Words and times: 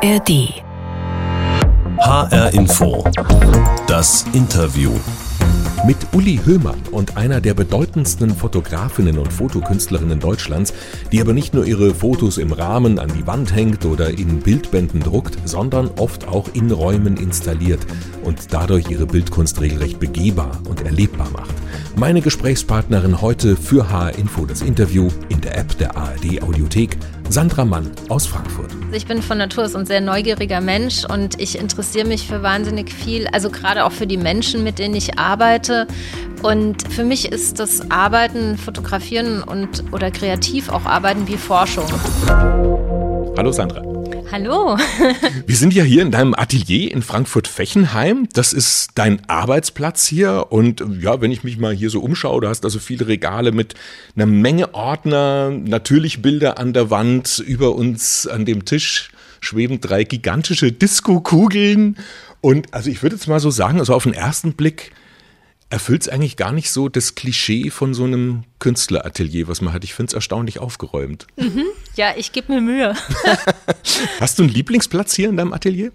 ARD. 0.00 0.62
HR 1.98 2.54
Info. 2.54 3.02
Das 3.88 4.24
Interview. 4.32 4.92
Mit 5.84 5.96
Uli 6.12 6.40
Höhmann 6.44 6.80
und 6.92 7.16
einer 7.16 7.40
der 7.40 7.54
bedeutendsten 7.54 8.34
Fotografinnen 8.34 9.18
und 9.18 9.32
Fotokünstlerinnen 9.32 10.20
Deutschlands, 10.20 10.72
die 11.10 11.20
aber 11.20 11.32
nicht 11.32 11.52
nur 11.52 11.66
ihre 11.66 11.94
Fotos 11.94 12.38
im 12.38 12.52
Rahmen 12.52 13.00
an 13.00 13.10
die 13.16 13.26
Wand 13.26 13.54
hängt 13.54 13.84
oder 13.84 14.10
in 14.10 14.38
Bildbänden 14.38 15.00
druckt, 15.00 15.36
sondern 15.44 15.90
oft 15.98 16.28
auch 16.28 16.48
in 16.52 16.70
Räumen 16.70 17.16
installiert 17.16 17.80
und 18.22 18.52
dadurch 18.52 18.88
ihre 18.90 19.06
Bildkunst 19.06 19.60
regelrecht 19.60 19.98
begehbar 19.98 20.60
und 20.68 20.82
erlebbar 20.82 21.30
macht. 21.32 21.54
Meine 21.96 22.20
Gesprächspartnerin 22.20 23.20
heute 23.20 23.56
für 23.56 23.90
HR 23.90 24.16
Info 24.16 24.46
das 24.46 24.62
Interview 24.62 25.08
in 25.28 25.40
der 25.40 25.58
App 25.58 25.76
der 25.78 25.96
ARD 25.96 26.42
Audiothek, 26.42 26.96
Sandra 27.30 27.64
Mann 27.64 27.90
aus 28.08 28.26
Frankfurt. 28.26 28.70
Ich 28.90 29.06
bin 29.06 29.20
von 29.20 29.36
Natur 29.36 29.64
aus 29.64 29.76
ein 29.76 29.84
sehr 29.84 30.00
neugieriger 30.00 30.62
Mensch 30.62 31.04
und 31.04 31.38
ich 31.38 31.58
interessiere 31.58 32.06
mich 32.06 32.26
für 32.26 32.42
wahnsinnig 32.42 32.90
viel, 32.90 33.26
also 33.28 33.50
gerade 33.50 33.84
auch 33.84 33.92
für 33.92 34.06
die 34.06 34.16
Menschen, 34.16 34.64
mit 34.64 34.78
denen 34.78 34.94
ich 34.94 35.18
arbeite. 35.18 35.86
Und 36.42 36.90
für 36.90 37.04
mich 37.04 37.30
ist 37.30 37.60
das 37.60 37.90
Arbeiten, 37.90 38.56
Fotografieren 38.56 39.42
und 39.42 39.84
oder 39.92 40.10
kreativ 40.10 40.70
auch 40.70 40.86
Arbeiten 40.86 41.28
wie 41.28 41.36
Forschung. 41.36 41.86
Hallo 43.36 43.52
Sandra. 43.52 43.97
Hallo. 44.30 44.76
Wir 45.46 45.56
sind 45.56 45.72
ja 45.72 45.82
hier 45.84 46.02
in 46.02 46.10
deinem 46.10 46.34
Atelier 46.34 46.92
in 46.92 47.00
Frankfurt-Fechenheim. 47.00 48.28
Das 48.34 48.52
ist 48.52 48.90
dein 48.94 49.26
Arbeitsplatz 49.26 50.06
hier. 50.06 50.48
Und 50.50 50.84
ja, 51.00 51.22
wenn 51.22 51.32
ich 51.32 51.44
mich 51.44 51.58
mal 51.58 51.74
hier 51.74 51.88
so 51.88 52.00
umschaue, 52.00 52.42
du 52.42 52.48
hast 52.48 52.64
also 52.64 52.78
viele 52.78 53.08
Regale 53.08 53.52
mit 53.52 53.74
einer 54.16 54.26
Menge 54.26 54.74
Ordner, 54.74 55.50
natürlich 55.50 56.20
Bilder 56.20 56.58
an 56.58 56.74
der 56.74 56.90
Wand. 56.90 57.38
Über 57.38 57.74
uns 57.74 58.26
an 58.26 58.44
dem 58.44 58.66
Tisch 58.66 59.10
schweben 59.40 59.80
drei 59.80 60.04
gigantische 60.04 60.72
Disco-Kugeln. 60.72 61.96
Und 62.42 62.74
also 62.74 62.90
ich 62.90 63.02
würde 63.02 63.16
jetzt 63.16 63.28
mal 63.28 63.40
so 63.40 63.50
sagen, 63.50 63.78
also 63.78 63.94
auf 63.94 64.02
den 64.02 64.14
ersten 64.14 64.52
Blick 64.52 64.92
erfüllt 65.70 66.02
es 66.02 66.08
eigentlich 66.08 66.36
gar 66.36 66.52
nicht 66.52 66.70
so 66.70 66.88
das 66.88 67.14
Klischee 67.14 67.70
von 67.70 67.92
so 67.94 68.04
einem 68.04 68.44
Künstleratelier, 68.58 69.48
was 69.48 69.60
man 69.60 69.74
hat. 69.74 69.84
Ich 69.84 69.94
finde 69.94 70.10
es 70.10 70.14
erstaunlich 70.14 70.58
aufgeräumt. 70.58 71.26
Mhm. 71.36 71.64
Ja, 71.94 72.14
ich 72.16 72.32
gebe 72.32 72.52
mir 72.52 72.60
Mühe. 72.60 72.94
Hast 74.20 74.38
du 74.38 74.44
einen 74.44 74.52
Lieblingsplatz 74.52 75.14
hier 75.14 75.28
in 75.28 75.36
deinem 75.36 75.52
Atelier? 75.52 75.92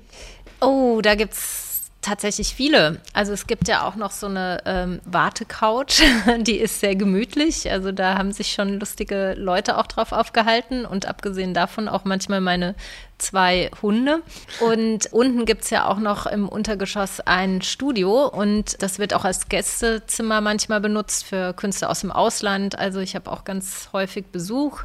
Oh, 0.62 1.02
da 1.02 1.16
gibt 1.16 1.34
es 1.34 1.64
tatsächlich 2.04 2.54
viele. 2.54 3.02
Also 3.14 3.34
es 3.34 3.48
gibt 3.48 3.68
ja 3.68 3.88
auch 3.88 3.96
noch 3.96 4.12
so 4.12 4.28
eine 4.28 4.62
ähm, 4.66 5.00
Wartecouch, 5.06 6.04
die 6.42 6.58
ist 6.58 6.80
sehr 6.80 6.96
gemütlich. 6.96 7.72
Also 7.72 7.92
da 7.92 8.18
haben 8.18 8.32
sich 8.32 8.54
schon 8.54 8.80
lustige 8.80 9.34
Leute 9.38 9.78
auch 9.78 9.88
drauf 9.88 10.12
aufgehalten 10.12 10.86
und 10.86 11.08
abgesehen 11.08 11.54
davon 11.54 11.88
auch 11.88 12.06
manchmal 12.06 12.42
meine 12.42 12.76
zwei 13.24 13.72
Hunde. 13.82 14.22
Und 14.60 15.12
unten 15.12 15.46
gibt 15.46 15.64
es 15.64 15.70
ja 15.70 15.88
auch 15.88 16.00
noch 16.00 16.26
im 16.26 16.48
Untergeschoss 16.48 17.20
ein 17.22 17.62
Studio 17.62 18.28
und 18.28 18.82
das 18.82 19.00
wird 19.00 19.14
auch 19.14 19.26
als 19.26 19.50
Gästezimmer 19.50 20.42
manchmal 20.42 20.82
benutzt 20.82 21.26
für 21.26 21.54
Künstler 21.54 21.90
aus 21.90 22.02
dem 22.02 22.12
Ausland. 22.12 22.78
Also 22.78 23.00
ich 23.00 23.16
habe 23.16 23.32
auch 23.32 23.44
ganz 23.44 23.90
häufig 23.94 24.26
Besuch. 24.28 24.84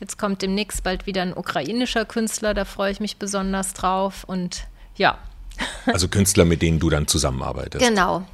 Jetzt 0.00 0.18
kommt 0.18 0.42
demnächst 0.42 0.82
bald 0.82 1.06
wieder 1.06 1.22
ein 1.22 1.36
ukrainischer 1.36 2.04
Künstler, 2.04 2.54
da 2.54 2.64
freue 2.64 2.92
ich 2.92 3.00
mich 3.00 3.16
besonders 3.16 3.74
drauf. 3.74 4.24
Und 4.24 4.66
ja, 4.96 5.18
also 5.86 6.08
Künstler, 6.08 6.44
mit 6.44 6.62
denen 6.62 6.78
du 6.78 6.90
dann 6.90 7.06
zusammenarbeitest. 7.06 7.84
Genau. 7.84 8.24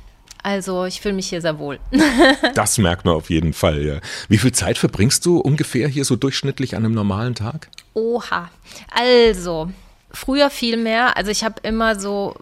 Also 0.43 0.87
ich 0.87 1.01
fühle 1.01 1.15
mich 1.15 1.29
hier 1.29 1.41
sehr 1.41 1.59
wohl. 1.59 1.79
das 2.55 2.79
merkt 2.79 3.05
man 3.05 3.15
auf 3.15 3.31
jeden 3.31 3.53
Fall, 3.53 3.83
ja. 3.83 4.01
Wie 4.29 4.39
viel 4.39 4.53
Zeit 4.53 4.79
verbringst 4.79 5.25
du 5.27 5.39
ungefähr 5.39 5.87
hier 5.89 6.05
so 6.05 6.17
durchschnittlich 6.17 6.77
an 6.77 6.85
einem 6.85 6.95
normalen 6.95 7.35
Tag? 7.35 7.69
Oha. 7.95 8.51
Also, 8.91 9.71
früher 10.13 10.51
viel 10.51 10.77
mehr. 10.77 11.17
Also 11.17 11.31
ich 11.31 11.45
habe 11.45 11.61
immer 11.63 11.99
so 11.99 12.35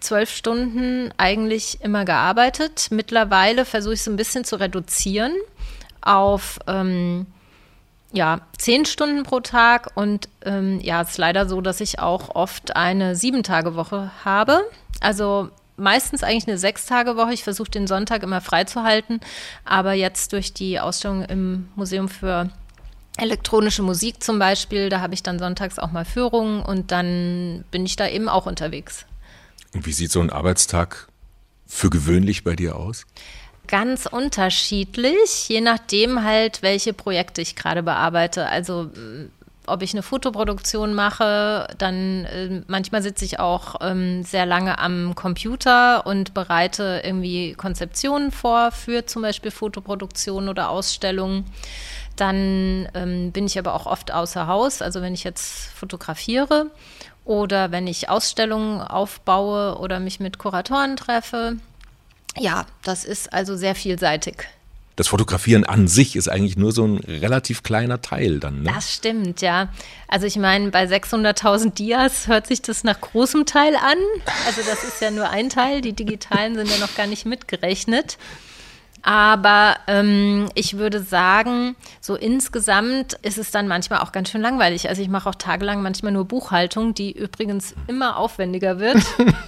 zwölf 0.00 0.30
Stunden 0.30 1.12
eigentlich 1.16 1.80
immer 1.80 2.04
gearbeitet. 2.04 2.88
Mittlerweile 2.90 3.64
versuche 3.64 3.94
ich 3.94 4.00
es 4.00 4.08
ein 4.08 4.16
bisschen 4.16 4.44
zu 4.44 4.56
reduzieren 4.56 5.32
auf 6.00 6.58
ähm, 6.66 7.26
ja, 8.12 8.40
zehn 8.58 8.84
Stunden 8.84 9.22
pro 9.24 9.40
Tag 9.40 9.90
und 9.94 10.28
ähm, 10.44 10.78
ja, 10.80 11.02
es 11.02 11.10
ist 11.10 11.18
leider 11.18 11.48
so, 11.48 11.60
dass 11.60 11.80
ich 11.80 11.98
auch 11.98 12.34
oft 12.34 12.76
eine 12.76 13.16
Sieben-Tage-Woche 13.16 14.10
habe. 14.24 14.60
Also 15.00 15.48
meistens 15.76 16.22
eigentlich 16.22 16.46
eine 16.46 16.58
Sechs-Tage-Woche. 16.58 17.32
Ich 17.32 17.42
versuche 17.42 17.70
den 17.70 17.86
Sonntag 17.86 18.22
immer 18.22 18.40
frei 18.40 18.64
zu 18.64 18.82
halten, 18.84 19.20
aber 19.64 19.94
jetzt 19.94 20.32
durch 20.32 20.52
die 20.52 20.78
Ausstellung 20.78 21.22
im 21.24 21.68
Museum 21.74 22.08
für 22.08 22.50
elektronische 23.16 23.82
Musik 23.82 24.22
zum 24.22 24.38
Beispiel, 24.38 24.88
da 24.88 25.00
habe 25.00 25.14
ich 25.14 25.22
dann 25.22 25.38
sonntags 25.38 25.78
auch 25.78 25.92
mal 25.92 26.04
Führungen 26.04 26.62
und 26.62 26.90
dann 26.90 27.64
bin 27.70 27.86
ich 27.86 27.96
da 27.96 28.08
eben 28.08 28.28
auch 28.28 28.46
unterwegs. 28.46 29.06
Und 29.72 29.86
wie 29.86 29.92
sieht 29.92 30.10
so 30.10 30.20
ein 30.20 30.30
Arbeitstag 30.30 31.08
für 31.66 31.90
gewöhnlich 31.90 32.44
bei 32.44 32.56
dir 32.56 32.76
aus? 32.76 33.06
Ganz 33.66 34.06
unterschiedlich, 34.06 35.48
je 35.48 35.60
nachdem 35.60 36.22
halt, 36.22 36.62
welche 36.62 36.92
Projekte 36.92 37.40
ich 37.40 37.56
gerade 37.56 37.82
bearbeite. 37.82 38.46
Also 38.48 38.84
mm, 38.84 39.30
ob 39.66 39.82
ich 39.82 39.94
eine 39.94 40.02
Fotoproduktion 40.02 40.92
mache, 40.92 41.68
dann 41.78 42.24
äh, 42.26 42.62
manchmal 42.66 43.02
sitze 43.02 43.24
ich 43.24 43.40
auch 43.40 43.76
ähm, 43.80 44.22
sehr 44.22 44.44
lange 44.44 44.78
am 44.78 45.14
Computer 45.14 46.06
und 46.06 46.34
bereite 46.34 47.00
irgendwie 47.04 47.54
Konzeptionen 47.54 48.30
vor 48.30 48.70
für 48.70 49.06
zum 49.06 49.22
Beispiel 49.22 49.50
Fotoproduktionen 49.50 50.50
oder 50.50 50.68
Ausstellungen. 50.68 51.46
Dann 52.16 52.88
ähm, 52.94 53.32
bin 53.32 53.46
ich 53.46 53.58
aber 53.58 53.74
auch 53.74 53.86
oft 53.86 54.12
außer 54.12 54.46
Haus, 54.46 54.82
also 54.82 55.02
wenn 55.02 55.14
ich 55.14 55.24
jetzt 55.24 55.70
fotografiere 55.74 56.70
oder 57.24 57.72
wenn 57.72 57.86
ich 57.86 58.08
Ausstellungen 58.08 58.80
aufbaue 58.80 59.78
oder 59.78 59.98
mich 60.00 60.20
mit 60.20 60.38
Kuratoren 60.38 60.96
treffe. 60.96 61.56
Ja, 62.38 62.66
das 62.82 63.04
ist 63.04 63.32
also 63.32 63.56
sehr 63.56 63.74
vielseitig. 63.74 64.46
Das 64.96 65.08
Fotografieren 65.08 65.64
an 65.64 65.88
sich 65.88 66.14
ist 66.14 66.28
eigentlich 66.28 66.56
nur 66.56 66.70
so 66.70 66.86
ein 66.86 66.98
relativ 66.98 67.64
kleiner 67.64 68.00
Teil 68.00 68.38
dann. 68.38 68.62
Ne? 68.62 68.70
Das 68.72 68.94
stimmt, 68.94 69.40
ja. 69.40 69.68
Also 70.06 70.26
ich 70.26 70.36
meine, 70.36 70.70
bei 70.70 70.84
600.000 70.84 71.74
Dias 71.74 72.28
hört 72.28 72.46
sich 72.46 72.62
das 72.62 72.84
nach 72.84 73.00
großem 73.00 73.44
Teil 73.44 73.74
an. 73.74 73.98
Also 74.46 74.60
das 74.64 74.84
ist 74.84 75.00
ja 75.00 75.10
nur 75.10 75.30
ein 75.30 75.50
Teil. 75.50 75.80
Die 75.80 75.94
digitalen 75.94 76.54
sind 76.54 76.70
ja 76.70 76.78
noch 76.78 76.94
gar 76.94 77.08
nicht 77.08 77.26
mitgerechnet. 77.26 78.18
Aber 79.06 79.76
ähm, 79.86 80.48
ich 80.54 80.78
würde 80.78 81.02
sagen, 81.02 81.76
so 82.00 82.16
insgesamt 82.16 83.12
ist 83.20 83.36
es 83.36 83.50
dann 83.50 83.68
manchmal 83.68 84.00
auch 84.00 84.12
ganz 84.12 84.30
schön 84.30 84.40
langweilig. 84.40 84.88
Also 84.88 85.02
ich 85.02 85.10
mache 85.10 85.28
auch 85.28 85.34
tagelang 85.34 85.82
manchmal 85.82 86.10
nur 86.10 86.24
Buchhaltung, 86.24 86.94
die 86.94 87.12
übrigens 87.12 87.74
immer 87.86 88.16
aufwendiger 88.16 88.80
wird, 88.80 88.96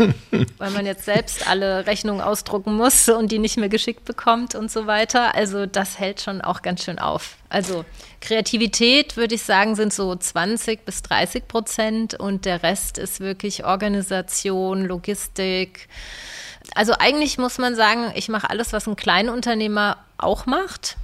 weil 0.58 0.70
man 0.72 0.84
jetzt 0.84 1.06
selbst 1.06 1.48
alle 1.48 1.86
Rechnungen 1.86 2.20
ausdrucken 2.20 2.76
muss 2.76 3.08
und 3.08 3.32
die 3.32 3.38
nicht 3.38 3.56
mehr 3.56 3.70
geschickt 3.70 4.04
bekommt 4.04 4.54
und 4.54 4.70
so 4.70 4.86
weiter. 4.86 5.34
Also 5.34 5.64
das 5.64 5.98
hält 5.98 6.20
schon 6.20 6.42
auch 6.42 6.60
ganz 6.60 6.84
schön 6.84 6.98
auf. 6.98 7.38
Also 7.48 7.86
Kreativität, 8.20 9.16
würde 9.16 9.36
ich 9.36 9.42
sagen, 9.42 9.74
sind 9.74 9.94
so 9.94 10.14
20 10.14 10.84
bis 10.84 11.00
30 11.00 11.48
Prozent 11.48 12.14
und 12.14 12.44
der 12.44 12.62
Rest 12.62 12.98
ist 12.98 13.20
wirklich 13.20 13.64
Organisation, 13.64 14.84
Logistik 14.84 15.88
also 16.76 16.92
eigentlich 16.98 17.38
muss 17.38 17.58
man 17.58 17.74
sagen, 17.74 18.12
ich 18.14 18.28
mache 18.28 18.50
alles, 18.50 18.72
was 18.72 18.86
ein 18.86 18.96
Kleinunternehmer 18.96 19.96
auch 20.18 20.46
macht. 20.46 20.96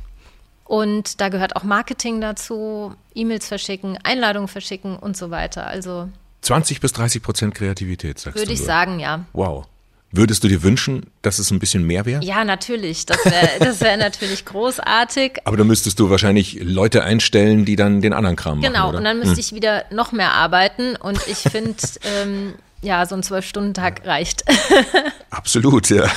Und 0.64 1.20
da 1.20 1.28
gehört 1.28 1.56
auch 1.56 1.64
Marketing 1.64 2.20
dazu, 2.20 2.94
E-Mails 3.14 3.48
verschicken, 3.48 3.98
Einladungen 4.04 4.48
verschicken 4.48 4.96
und 4.96 5.16
so 5.16 5.30
weiter. 5.30 5.66
Also 5.66 6.08
20 6.42 6.80
bis 6.80 6.92
30 6.92 7.22
Prozent 7.22 7.54
Kreativität, 7.54 8.18
sagst 8.18 8.36
würde 8.36 8.46
du. 8.46 8.52
Würde 8.52 8.60
ich 8.60 8.66
sagen, 8.66 9.00
ja. 9.00 9.24
Wow. 9.32 9.66
Würdest 10.14 10.44
du 10.44 10.48
dir 10.48 10.62
wünschen, 10.62 11.06
dass 11.22 11.38
es 11.38 11.50
ein 11.50 11.58
bisschen 11.58 11.86
mehr 11.86 12.04
wäre? 12.04 12.22
Ja, 12.22 12.44
natürlich. 12.44 13.06
Das 13.06 13.24
wäre 13.24 13.80
wär 13.80 13.96
natürlich 13.96 14.44
großartig. 14.44 15.38
Aber 15.44 15.56
dann 15.56 15.66
müsstest 15.66 15.98
du 15.98 16.10
wahrscheinlich 16.10 16.58
Leute 16.62 17.02
einstellen, 17.02 17.64
die 17.64 17.76
dann 17.76 18.02
den 18.02 18.12
anderen 18.12 18.36
Kram 18.36 18.60
machen. 18.60 18.72
Genau, 18.72 18.94
und 18.94 19.04
dann 19.04 19.18
müsste 19.18 19.36
hm. 19.36 19.40
ich 19.40 19.54
wieder 19.54 19.86
noch 19.90 20.12
mehr 20.12 20.32
arbeiten. 20.32 20.96
Und 20.96 21.18
ich 21.28 21.38
finde, 21.38 21.76
ähm, 22.22 22.54
ja, 22.82 23.06
so 23.06 23.14
ein 23.14 23.22
Zwölf-Stunden-Tag 23.22 24.06
reicht. 24.06 24.44
Absolut, 25.30 25.88
ja. 25.90 26.04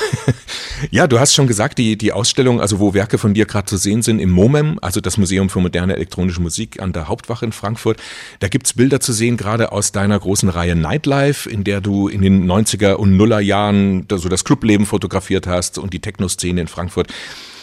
Ja, 0.90 1.06
du 1.06 1.18
hast 1.18 1.34
schon 1.34 1.46
gesagt, 1.46 1.78
die, 1.78 1.96
die 1.96 2.12
Ausstellung, 2.12 2.60
also 2.60 2.78
wo 2.78 2.92
Werke 2.92 3.16
von 3.16 3.32
dir 3.32 3.46
gerade 3.46 3.64
zu 3.64 3.78
sehen 3.78 4.02
sind, 4.02 4.18
im 4.18 4.30
MOMEM, 4.30 4.78
also 4.82 5.00
das 5.00 5.16
Museum 5.16 5.48
für 5.48 5.60
moderne 5.60 5.94
elektronische 5.94 6.42
Musik 6.42 6.82
an 6.82 6.92
der 6.92 7.08
Hauptwache 7.08 7.46
in 7.46 7.52
Frankfurt. 7.52 7.98
Da 8.40 8.48
gibt's 8.48 8.74
Bilder 8.74 9.00
zu 9.00 9.14
sehen, 9.14 9.38
gerade 9.38 9.72
aus 9.72 9.92
deiner 9.92 10.18
großen 10.18 10.50
Reihe 10.50 10.76
Nightlife, 10.76 11.48
in 11.48 11.64
der 11.64 11.80
du 11.80 12.08
in 12.08 12.20
den 12.20 12.46
90er 12.46 12.92
und 12.94 13.16
Nuller 13.16 13.40
Jahren 13.40 14.06
so 14.10 14.28
das 14.28 14.44
Clubleben 14.44 14.84
fotografiert 14.84 15.46
hast 15.46 15.78
und 15.78 15.94
die 15.94 16.00
Techno-Szene 16.00 16.60
in 16.60 16.68
Frankfurt. 16.68 17.10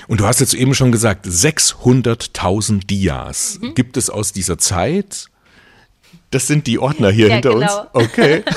Und 0.08 0.20
du 0.20 0.26
hast 0.26 0.40
jetzt 0.40 0.56
eben 0.56 0.74
schon 0.74 0.92
gesagt, 0.92 1.28
600.000 1.28 2.88
Dias 2.88 3.60
mhm. 3.62 3.76
gibt 3.76 3.96
es 3.96 4.10
aus 4.10 4.34
dieser 4.34 4.58
Zeit. 4.58 5.28
Das 6.32 6.48
sind 6.48 6.66
die 6.66 6.80
Ordner 6.80 7.12
hier 7.12 7.28
ja, 7.28 7.36
hinter 7.36 7.54
genau. 7.54 7.82
uns. 7.82 7.90
Okay. 7.94 8.44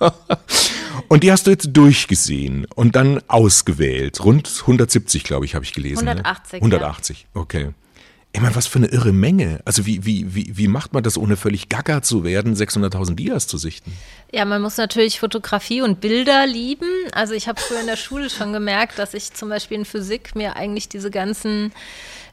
und 1.08 1.22
die 1.22 1.32
hast 1.32 1.46
du 1.46 1.50
jetzt 1.50 1.70
durchgesehen 1.72 2.66
und 2.74 2.96
dann 2.96 3.20
ausgewählt. 3.28 4.24
Rund 4.24 4.48
170, 4.62 5.24
glaube 5.24 5.44
ich, 5.44 5.54
habe 5.54 5.64
ich 5.64 5.72
gelesen. 5.72 6.08
180. 6.08 6.52
Ne? 6.52 6.58
180, 6.58 7.26
ja. 7.34 7.40
okay. 7.40 7.70
Ich 8.32 8.40
meine, 8.40 8.54
was 8.54 8.68
für 8.68 8.78
eine 8.78 8.86
irre 8.86 9.12
Menge. 9.12 9.60
Also 9.64 9.86
wie, 9.86 10.04
wie, 10.06 10.32
wie, 10.34 10.56
wie 10.56 10.68
macht 10.68 10.92
man 10.92 11.02
das, 11.02 11.18
ohne 11.18 11.36
völlig 11.36 11.68
gaga 11.68 12.00
zu 12.00 12.22
werden, 12.22 12.54
600.000 12.54 13.16
Dias 13.16 13.48
zu 13.48 13.58
sichten? 13.58 13.92
Ja, 14.30 14.44
man 14.44 14.62
muss 14.62 14.76
natürlich 14.76 15.18
Fotografie 15.18 15.82
und 15.82 16.00
Bilder 16.00 16.46
lieben. 16.46 16.88
Also 17.12 17.34
ich 17.34 17.48
habe 17.48 17.60
früher 17.60 17.80
in 17.80 17.88
der 17.88 17.96
Schule 17.96 18.30
schon 18.30 18.52
gemerkt, 18.52 19.00
dass 19.00 19.14
ich 19.14 19.32
zum 19.34 19.48
Beispiel 19.48 19.78
in 19.78 19.84
Physik 19.84 20.36
mir 20.36 20.54
eigentlich 20.54 20.88
diese 20.88 21.10
ganzen 21.10 21.72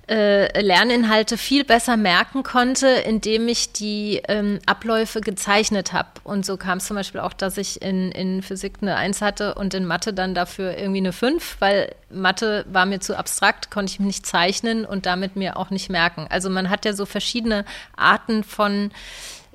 äh, 0.09 0.61
Lerninhalte 0.61 1.37
viel 1.37 1.65
besser 1.65 1.97
merken 1.97 2.43
konnte, 2.43 2.87
indem 2.87 3.47
ich 3.47 3.73
die 3.73 4.21
ähm, 4.27 4.59
Abläufe 4.65 5.19
gezeichnet 5.19 5.91
habe. 5.91 6.07
Und 6.23 6.45
so 6.45 6.55
kam 6.55 6.77
es 6.77 6.87
zum 6.87 6.95
Beispiel 6.95 7.19
auch, 7.19 7.33
dass 7.33 7.57
ich 7.57 7.81
in, 7.81 8.11
in 8.13 8.41
Physik 8.41 8.75
eine 8.81 8.95
Eins 8.95 9.21
hatte 9.21 9.55
und 9.55 9.73
in 9.73 9.85
Mathe 9.85 10.13
dann 10.13 10.33
dafür 10.33 10.77
irgendwie 10.77 10.99
eine 10.99 11.11
Fünf, 11.11 11.57
weil 11.59 11.93
Mathe 12.09 12.65
war 12.69 12.85
mir 12.85 13.01
zu 13.01 13.17
abstrakt, 13.17 13.69
konnte 13.69 13.91
ich 13.91 13.99
nicht 13.99 14.25
zeichnen 14.25 14.85
und 14.85 15.05
damit 15.05 15.35
mir 15.35 15.57
auch 15.57 15.71
nicht 15.71 15.89
merken. 15.89 16.25
Also 16.29 16.49
man 16.49 16.69
hat 16.69 16.85
ja 16.85 16.93
so 16.93 17.05
verschiedene 17.05 17.65
Arten 17.97 18.45
von 18.45 18.91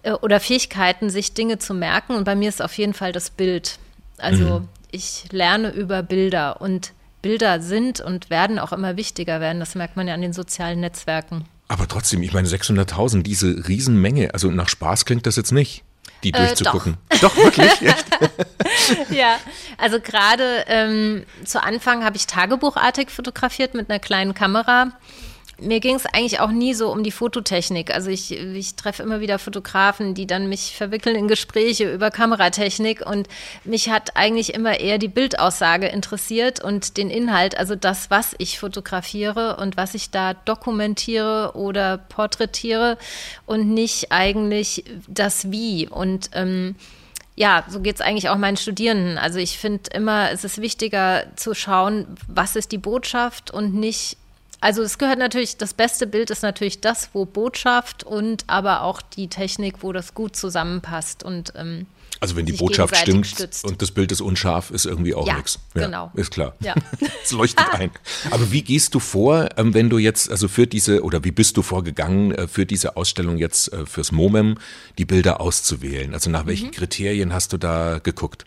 äh, 0.02 0.12
oder 0.12 0.38
Fähigkeiten, 0.38 1.08
sich 1.08 1.32
Dinge 1.32 1.58
zu 1.58 1.72
merken. 1.72 2.14
Und 2.14 2.24
bei 2.24 2.34
mir 2.34 2.50
ist 2.50 2.62
auf 2.62 2.76
jeden 2.76 2.94
Fall 2.94 3.12
das 3.12 3.30
Bild. 3.30 3.78
Also 4.18 4.60
mhm. 4.60 4.68
ich 4.90 5.24
lerne 5.32 5.70
über 5.70 6.02
Bilder 6.02 6.60
und 6.60 6.92
Bilder 7.22 7.60
sind 7.60 8.00
und 8.00 8.30
werden 8.30 8.58
auch 8.58 8.72
immer 8.72 8.96
wichtiger 8.96 9.40
werden. 9.40 9.60
Das 9.60 9.74
merkt 9.74 9.96
man 9.96 10.08
ja 10.08 10.14
an 10.14 10.20
den 10.20 10.32
sozialen 10.32 10.80
Netzwerken. 10.80 11.44
Aber 11.68 11.88
trotzdem, 11.88 12.22
ich 12.22 12.34
meine 12.34 12.48
600.000, 12.48 13.22
diese 13.22 13.66
Riesenmenge, 13.66 14.34
also 14.34 14.50
nach 14.50 14.68
Spaß 14.68 15.04
klingt 15.06 15.26
das 15.26 15.36
jetzt 15.36 15.52
nicht, 15.52 15.84
die 16.22 16.34
äh, 16.34 16.38
durchzugucken. 16.38 16.98
Doch, 17.08 17.20
doch 17.20 17.36
wirklich? 17.36 17.70
ja, 19.10 19.38
also 19.78 20.00
gerade 20.00 20.64
ähm, 20.66 21.24
zu 21.44 21.62
Anfang 21.62 22.04
habe 22.04 22.16
ich 22.16 22.26
tagebuchartig 22.26 23.10
fotografiert 23.10 23.74
mit 23.74 23.88
einer 23.88 24.00
kleinen 24.00 24.34
Kamera 24.34 24.92
mir 25.62 25.80
ging 25.80 25.96
es 25.96 26.06
eigentlich 26.06 26.40
auch 26.40 26.50
nie 26.50 26.74
so 26.74 26.90
um 26.90 27.02
die 27.02 27.10
Fototechnik. 27.10 27.94
Also 27.94 28.10
ich, 28.10 28.32
ich 28.32 28.74
treffe 28.74 29.02
immer 29.02 29.20
wieder 29.20 29.38
Fotografen, 29.38 30.14
die 30.14 30.26
dann 30.26 30.48
mich 30.48 30.76
verwickeln 30.76 31.16
in 31.16 31.28
Gespräche 31.28 31.92
über 31.92 32.10
Kameratechnik 32.10 33.04
und 33.06 33.28
mich 33.64 33.90
hat 33.90 34.16
eigentlich 34.16 34.54
immer 34.54 34.80
eher 34.80 34.98
die 34.98 35.08
Bildaussage 35.08 35.86
interessiert 35.86 36.62
und 36.62 36.96
den 36.96 37.10
Inhalt, 37.10 37.56
also 37.56 37.74
das, 37.74 38.10
was 38.10 38.34
ich 38.38 38.58
fotografiere 38.58 39.56
und 39.56 39.76
was 39.76 39.94
ich 39.94 40.10
da 40.10 40.34
dokumentiere 40.34 41.52
oder 41.54 41.98
porträtiere 41.98 42.98
und 43.46 43.68
nicht 43.72 44.12
eigentlich 44.12 44.84
das 45.08 45.50
Wie. 45.50 45.88
Und 45.88 46.30
ähm, 46.34 46.76
ja, 47.34 47.64
so 47.68 47.80
geht 47.80 47.96
es 47.96 48.00
eigentlich 48.00 48.28
auch 48.28 48.36
meinen 48.36 48.56
Studierenden. 48.56 49.18
Also 49.18 49.38
ich 49.38 49.58
finde 49.58 49.90
immer, 49.94 50.30
es 50.30 50.44
ist 50.44 50.60
wichtiger 50.60 51.24
zu 51.36 51.54
schauen, 51.54 52.06
was 52.28 52.56
ist 52.56 52.72
die 52.72 52.78
Botschaft 52.78 53.50
und 53.50 53.74
nicht 53.74 54.18
also 54.62 54.82
es 54.82 54.96
gehört 54.96 55.18
natürlich, 55.18 55.56
das 55.56 55.74
beste 55.74 56.06
Bild 56.06 56.30
ist 56.30 56.42
natürlich 56.42 56.80
das, 56.80 57.10
wo 57.12 57.24
Botschaft 57.24 58.04
und 58.04 58.44
aber 58.46 58.82
auch 58.82 59.02
die 59.02 59.28
Technik, 59.28 59.82
wo 59.82 59.92
das 59.92 60.14
gut 60.14 60.36
zusammenpasst 60.36 61.24
und 61.24 61.52
ähm, 61.56 61.86
also 62.20 62.36
wenn 62.36 62.46
die 62.46 62.52
Botschaft 62.52 62.96
stimmt 62.96 63.26
stützt. 63.26 63.64
und 63.64 63.82
das 63.82 63.90
Bild 63.90 64.12
ist 64.12 64.20
unscharf, 64.20 64.70
ist 64.70 64.86
irgendwie 64.86 65.12
auch 65.12 65.26
ja, 65.26 65.34
nichts. 65.34 65.58
Ja, 65.74 65.86
genau. 65.86 66.12
Ist 66.14 66.30
klar. 66.30 66.54
Ja. 66.60 66.74
Es 67.24 67.32
leuchtet 67.32 67.66
ein. 67.72 67.90
Aber 68.30 68.52
wie 68.52 68.62
gehst 68.62 68.94
du 68.94 69.00
vor, 69.00 69.48
ähm, 69.56 69.74
wenn 69.74 69.90
du 69.90 69.98
jetzt, 69.98 70.30
also 70.30 70.46
für 70.46 70.68
diese, 70.68 71.02
oder 71.02 71.24
wie 71.24 71.32
bist 71.32 71.56
du 71.56 71.62
vorgegangen, 71.62 72.30
äh, 72.30 72.46
für 72.46 72.64
diese 72.64 72.96
Ausstellung 72.96 73.38
jetzt 73.38 73.72
äh, 73.72 73.86
fürs 73.86 74.12
MOMEM, 74.12 74.56
die 74.98 75.04
Bilder 75.04 75.40
auszuwählen? 75.40 76.14
Also 76.14 76.30
nach 76.30 76.46
welchen 76.46 76.68
mhm. 76.68 76.72
Kriterien 76.72 77.32
hast 77.32 77.52
du 77.52 77.58
da 77.58 77.98
geguckt? 77.98 78.44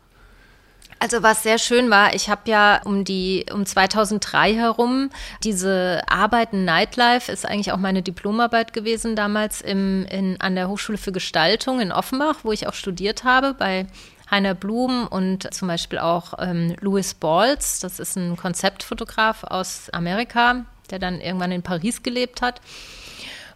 Also 0.99 1.21
was 1.21 1.43
sehr 1.43 1.59
schön 1.59 1.89
war, 1.89 2.15
ich 2.15 2.29
habe 2.29 2.49
ja 2.49 2.81
um 2.85 3.03
die 3.03 3.45
um 3.53 3.65
2003 3.65 4.55
herum 4.55 5.09
diese 5.43 6.01
Arbeiten 6.07 6.63
Nightlife 6.63 7.31
ist 7.31 7.45
eigentlich 7.45 7.73
auch 7.73 7.77
meine 7.77 8.01
Diplomarbeit 8.01 8.71
gewesen 8.71 9.15
damals 9.15 9.61
im, 9.61 10.05
in, 10.05 10.39
an 10.39 10.55
der 10.55 10.69
Hochschule 10.69 10.97
für 10.97 11.11
Gestaltung 11.11 11.81
in 11.81 11.91
Offenbach, 11.91 12.39
wo 12.43 12.51
ich 12.53 12.67
auch 12.67 12.73
studiert 12.73 13.23
habe 13.25 13.53
bei 13.53 13.87
Heiner 14.31 14.55
Blum 14.55 15.07
und 15.07 15.53
zum 15.53 15.67
Beispiel 15.67 15.99
auch 15.99 16.33
ähm, 16.39 16.75
Louis 16.79 17.13
Balls. 17.13 17.79
Das 17.79 17.99
ist 17.99 18.15
ein 18.15 18.37
Konzeptfotograf 18.37 19.43
aus 19.43 19.89
Amerika, 19.91 20.65
der 20.89 20.99
dann 20.99 21.21
irgendwann 21.21 21.51
in 21.51 21.61
Paris 21.61 22.01
gelebt 22.03 22.41
hat. 22.41 22.61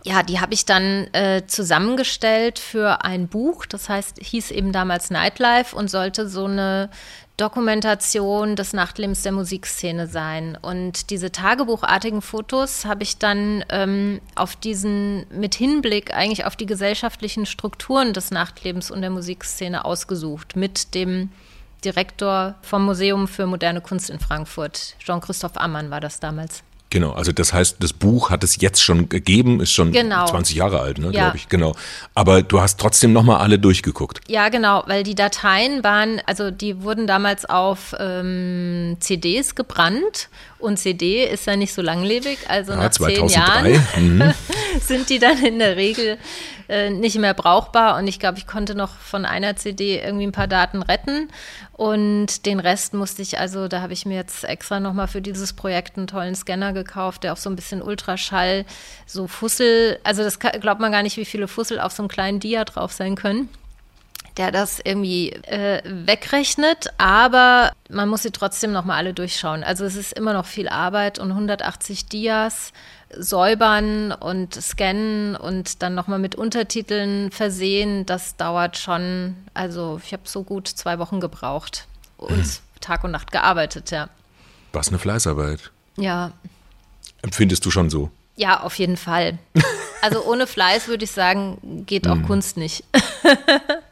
Ja, 0.04 0.24
die 0.24 0.40
habe 0.40 0.54
ich 0.54 0.66
dann 0.66 1.14
äh, 1.14 1.46
zusammengestellt 1.46 2.58
für 2.60 3.04
ein 3.04 3.28
Buch. 3.28 3.66
Das 3.66 3.90
heißt, 3.90 4.20
hieß 4.22 4.52
eben 4.52 4.72
damals 4.72 5.10
Nightlife 5.10 5.76
und 5.76 5.90
sollte 5.90 6.30
so 6.30 6.46
eine 6.46 6.90
Dokumentation 7.40 8.56
des 8.56 8.74
Nachtlebens 8.74 9.24
der 9.24 9.32
Musikszene 9.32 10.08
sein. 10.08 10.58
Und 10.62 11.10
diese 11.10 11.32
tagebuchartigen 11.32 12.22
Fotos 12.22 12.86
habe 12.86 13.04
ich 13.04 13.18
dann 13.18 13.64
ähm, 13.70 14.20
auf 14.36 14.56
diesen, 14.58 15.26
mit 15.32 15.56
Hinblick 15.56 16.14
eigentlich 16.14 16.46
auf 16.46 16.56
die 16.56 16.66
gesellschaftlichen 16.66 17.46
Strukturen 17.46 18.14
des 18.14 18.32
Nachtlebens 18.32 18.92
und 18.92 19.02
der 19.02 19.10
Musikszene 19.10 19.86
ausgesucht, 19.86 20.56
mit 20.56 20.94
dem 20.94 21.32
Direktor 21.86 22.56
vom 22.62 22.84
Museum 22.84 23.28
für 23.28 23.48
moderne 23.48 23.80
Kunst 23.80 24.10
in 24.10 24.20
Frankfurt. 24.20 24.96
Jean-Christoph 25.00 25.56
Ammann 25.56 25.90
war 25.92 26.02
das 26.02 26.20
damals. 26.20 26.64
Genau, 26.92 27.12
also 27.12 27.32
das 27.32 27.54
heißt, 27.54 27.78
das 27.80 27.94
Buch 27.94 28.32
hat 28.32 28.44
es 28.44 28.60
jetzt 28.62 28.82
schon 28.82 29.10
gegeben, 29.10 29.60
ist 29.62 29.72
schon 29.72 29.92
genau. 29.92 30.26
20 30.26 30.56
Jahre 30.56 30.80
alt, 30.80 30.98
ne, 30.98 31.06
ja. 31.06 31.12
glaube 31.12 31.38
ich. 31.38 31.48
Genau. 31.48 31.76
Aber 32.16 32.42
du 32.42 32.60
hast 32.62 32.80
trotzdem 32.80 33.14
nochmal 33.14 33.38
alle 33.38 33.60
durchgeguckt. 33.60 34.22
Ja, 34.28 34.50
genau, 34.50 34.84
weil 34.88 35.04
die 35.04 35.14
Dateien 35.14 35.84
waren, 35.84 36.20
also 36.26 36.50
die 36.50 36.82
wurden 36.82 37.06
damals 37.06 37.46
auf 37.46 37.96
ähm, 38.00 38.98
CDs 39.00 39.54
gebrannt 39.54 40.30
und 40.58 40.78
CD 40.78 41.26
ist 41.26 41.46
ja 41.46 41.56
nicht 41.56 41.74
so 41.74 41.84
langlebig, 41.84 42.40
also 42.48 42.72
ja, 42.72 42.80
nach 42.80 42.92
2003. 42.92 43.28
zehn 43.28 44.18
Jahren 44.18 44.18
mhm. 44.18 44.34
sind 44.82 45.10
die 45.10 45.20
dann 45.20 45.44
in 45.46 45.60
der 45.60 45.76
Regel 45.76 46.18
äh, 46.70 46.90
nicht 46.90 47.18
mehr 47.18 47.34
brauchbar. 47.34 47.98
Und 47.98 48.08
ich 48.08 48.20
glaube, 48.20 48.38
ich 48.38 48.48
konnte 48.48 48.76
noch 48.76 48.96
von 48.96 49.26
einer 49.26 49.56
CD 49.56 50.00
irgendwie 50.00 50.28
ein 50.28 50.32
paar 50.32 50.48
Daten 50.48 50.82
retten. 50.82 51.30
Und 51.74 52.46
den 52.46 52.60
Rest 52.60 52.94
musste 52.94 53.22
ich, 53.22 53.40
also 53.40 53.68
da 53.68 53.82
habe 53.82 53.94
ich 53.94 54.06
mir 54.06 54.16
jetzt 54.16 54.44
extra 54.44 54.80
nochmal 54.80 55.08
für 55.08 55.22
dieses 55.22 55.54
Projekt 55.54 55.98
einen 55.98 56.08
tollen 56.08 56.36
Scanner 56.36 56.74
gekauft, 56.74 57.24
der 57.24 57.34
auch 57.34 57.38
so 57.38 57.50
ein 57.50 57.56
bisschen 57.56 57.82
Ultraschall, 57.82 58.66
so 59.06 59.28
Fussel, 59.28 60.00
also 60.04 60.24
das 60.24 60.40
glaubt 60.40 60.82
man 60.82 60.92
gar 60.92 61.04
nicht, 61.04 61.18
wie 61.18 61.26
viele 61.26 61.48
Fussel 61.48 61.80
auf 61.80 61.92
so 61.92 62.04
einem 62.04 62.10
kleinen 62.10 62.40
Dia 62.40 62.66
drauf 62.66 62.92
sein 62.92 63.16
können 63.16 63.50
der 64.40 64.52
das 64.52 64.80
irgendwie 64.82 65.34
äh, 65.34 65.82
wegrechnet, 65.84 66.94
aber 66.98 67.74
man 67.90 68.08
muss 68.08 68.24
sie 68.24 68.32
trotzdem 68.32 68.72
nochmal 68.72 68.96
alle 68.96 69.14
durchschauen. 69.14 69.66
Also 69.66 69.84
es 69.84 69.98
ist 69.98 70.14
immer 70.14 70.32
noch 70.32 70.46
viel 70.46 70.70
Arbeit 70.70 71.20
und 71.20 71.30
180 71.32 72.06
Dias 72.06 72.72
säubern 73.14 74.14
und 74.14 74.56
scannen 74.56 75.36
und 75.36 75.84
dann 75.84 75.94
nochmal 75.94 76.20
mit 76.20 76.36
Untertiteln 76.36 77.32
versehen, 77.32 78.06
das 78.06 78.38
dauert 78.38 78.78
schon, 78.78 79.36
also 79.54 80.00
ich 80.02 80.14
habe 80.14 80.24
so 80.24 80.44
gut 80.44 80.70
zwei 80.70 81.00
Wochen 81.00 81.20
gebraucht 81.20 81.86
und 82.16 82.38
mhm. 82.38 82.80
Tag 82.80 83.04
und 83.04 83.12
Nacht 83.12 83.34
gearbeitet, 83.34 83.92
ja. 83.92 84.08
Was 84.72 84.88
eine 84.88 85.00
Fleißarbeit. 85.00 85.70
Ja. 85.98 86.32
Empfindest 87.24 87.66
du 87.66 87.72
schon 87.72 87.90
so? 87.90 88.10
Ja, 88.38 88.62
auf 88.62 88.76
jeden 88.80 88.98
Fall. 88.98 89.38
Also 90.02 90.24
ohne 90.24 90.48
Fleiß 90.48 90.88
würde 90.88 91.04
ich 91.04 91.12
sagen, 91.12 91.84
geht 91.86 92.08
auch 92.08 92.16
mhm. 92.16 92.26
Kunst 92.26 92.56
nicht. 92.56 92.86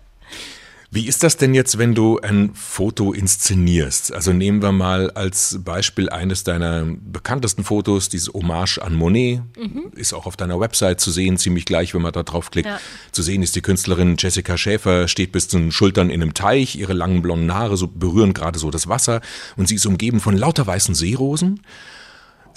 Wie 0.89 1.05
ist 1.05 1.21
das 1.23 1.35
denn 1.35 1.53
jetzt, 1.53 1.77
wenn 1.77 1.95
du 1.95 2.19
ein 2.19 2.51
Foto 2.53 3.11
inszenierst? 3.11 4.13
Also 4.13 4.31
nehmen 4.31 4.61
wir 4.61 4.71
mal 4.71 5.11
als 5.11 5.59
Beispiel 5.63 6.09
eines 6.09 6.45
deiner 6.45 6.85
bekanntesten 6.85 7.65
Fotos, 7.65 8.07
dieses 8.07 8.33
Hommage 8.33 8.77
an 8.77 8.95
Monet. 8.95 9.41
Mhm. 9.57 9.91
Ist 9.95 10.13
auch 10.13 10.25
auf 10.25 10.37
deiner 10.37 10.59
Website 10.61 11.01
zu 11.01 11.11
sehen, 11.11 11.37
ziemlich 11.37 11.65
gleich, 11.65 11.93
wenn 11.93 12.01
man 12.01 12.13
da 12.13 12.23
draufklickt. 12.23 12.69
Ja. 12.69 12.79
Zu 13.11 13.21
sehen 13.21 13.43
ist 13.43 13.57
die 13.57 13.61
Künstlerin 13.61 14.15
Jessica 14.17 14.57
Schäfer, 14.57 15.09
steht 15.09 15.33
bis 15.33 15.49
zu 15.49 15.57
den 15.57 15.71
Schultern 15.71 16.09
in 16.09 16.21
einem 16.21 16.33
Teich, 16.33 16.77
ihre 16.77 16.93
langen 16.93 17.21
blonden 17.21 17.53
Haare 17.53 17.75
so 17.75 17.87
berühren 17.87 18.33
gerade 18.33 18.57
so 18.57 18.71
das 18.71 18.87
Wasser 18.87 19.19
und 19.57 19.67
sie 19.67 19.75
ist 19.75 19.85
umgeben 19.85 20.21
von 20.21 20.37
lauter 20.37 20.65
weißen 20.65 20.95
Seerosen. 20.95 21.61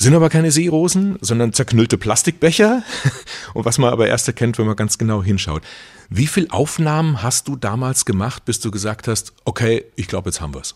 Sind 0.00 0.14
aber 0.14 0.30
keine 0.30 0.50
Seerosen, 0.50 1.18
sondern 1.20 1.52
zerknüllte 1.52 1.98
Plastikbecher. 1.98 2.82
Und 3.54 3.66
was 3.66 3.76
man 3.76 3.92
aber 3.92 4.06
erst 4.06 4.26
erkennt, 4.28 4.56
wenn 4.56 4.64
man 4.64 4.74
ganz 4.74 4.96
genau 4.96 5.22
hinschaut. 5.22 5.62
Wie 6.08 6.26
viel 6.26 6.48
Aufnahmen 6.48 7.22
hast 7.22 7.48
du 7.48 7.54
damals 7.54 8.06
gemacht, 8.06 8.46
bis 8.46 8.60
du 8.60 8.70
gesagt 8.70 9.08
hast, 9.08 9.34
okay, 9.44 9.84
ich 9.96 10.08
glaube, 10.08 10.30
jetzt 10.30 10.40
haben 10.40 10.54
wir 10.54 10.62
es? 10.62 10.74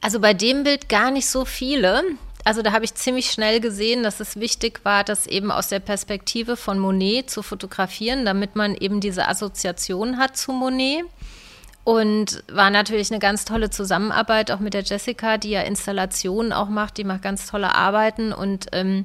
Also 0.00 0.20
bei 0.20 0.34
dem 0.34 0.62
Bild 0.62 0.88
gar 0.88 1.10
nicht 1.10 1.26
so 1.26 1.44
viele. 1.44 2.04
Also 2.44 2.62
da 2.62 2.70
habe 2.70 2.84
ich 2.84 2.94
ziemlich 2.94 3.32
schnell 3.32 3.58
gesehen, 3.58 4.04
dass 4.04 4.20
es 4.20 4.36
wichtig 4.36 4.84
war, 4.84 5.02
das 5.02 5.26
eben 5.26 5.50
aus 5.50 5.66
der 5.66 5.80
Perspektive 5.80 6.56
von 6.56 6.78
Monet 6.78 7.30
zu 7.30 7.42
fotografieren, 7.42 8.24
damit 8.24 8.54
man 8.54 8.76
eben 8.76 9.00
diese 9.00 9.26
Assoziation 9.26 10.16
hat 10.16 10.36
zu 10.36 10.52
Monet. 10.52 11.06
Und 11.84 12.42
war 12.50 12.70
natürlich 12.70 13.10
eine 13.10 13.20
ganz 13.20 13.44
tolle 13.44 13.68
Zusammenarbeit 13.68 14.50
auch 14.50 14.58
mit 14.58 14.72
der 14.72 14.84
Jessica, 14.84 15.36
die 15.36 15.50
ja 15.50 15.60
Installationen 15.60 16.50
auch 16.50 16.70
macht. 16.70 16.96
Die 16.96 17.04
macht 17.04 17.20
ganz 17.20 17.46
tolle 17.46 17.74
Arbeiten. 17.74 18.32
Und 18.32 18.68
ähm, 18.72 19.04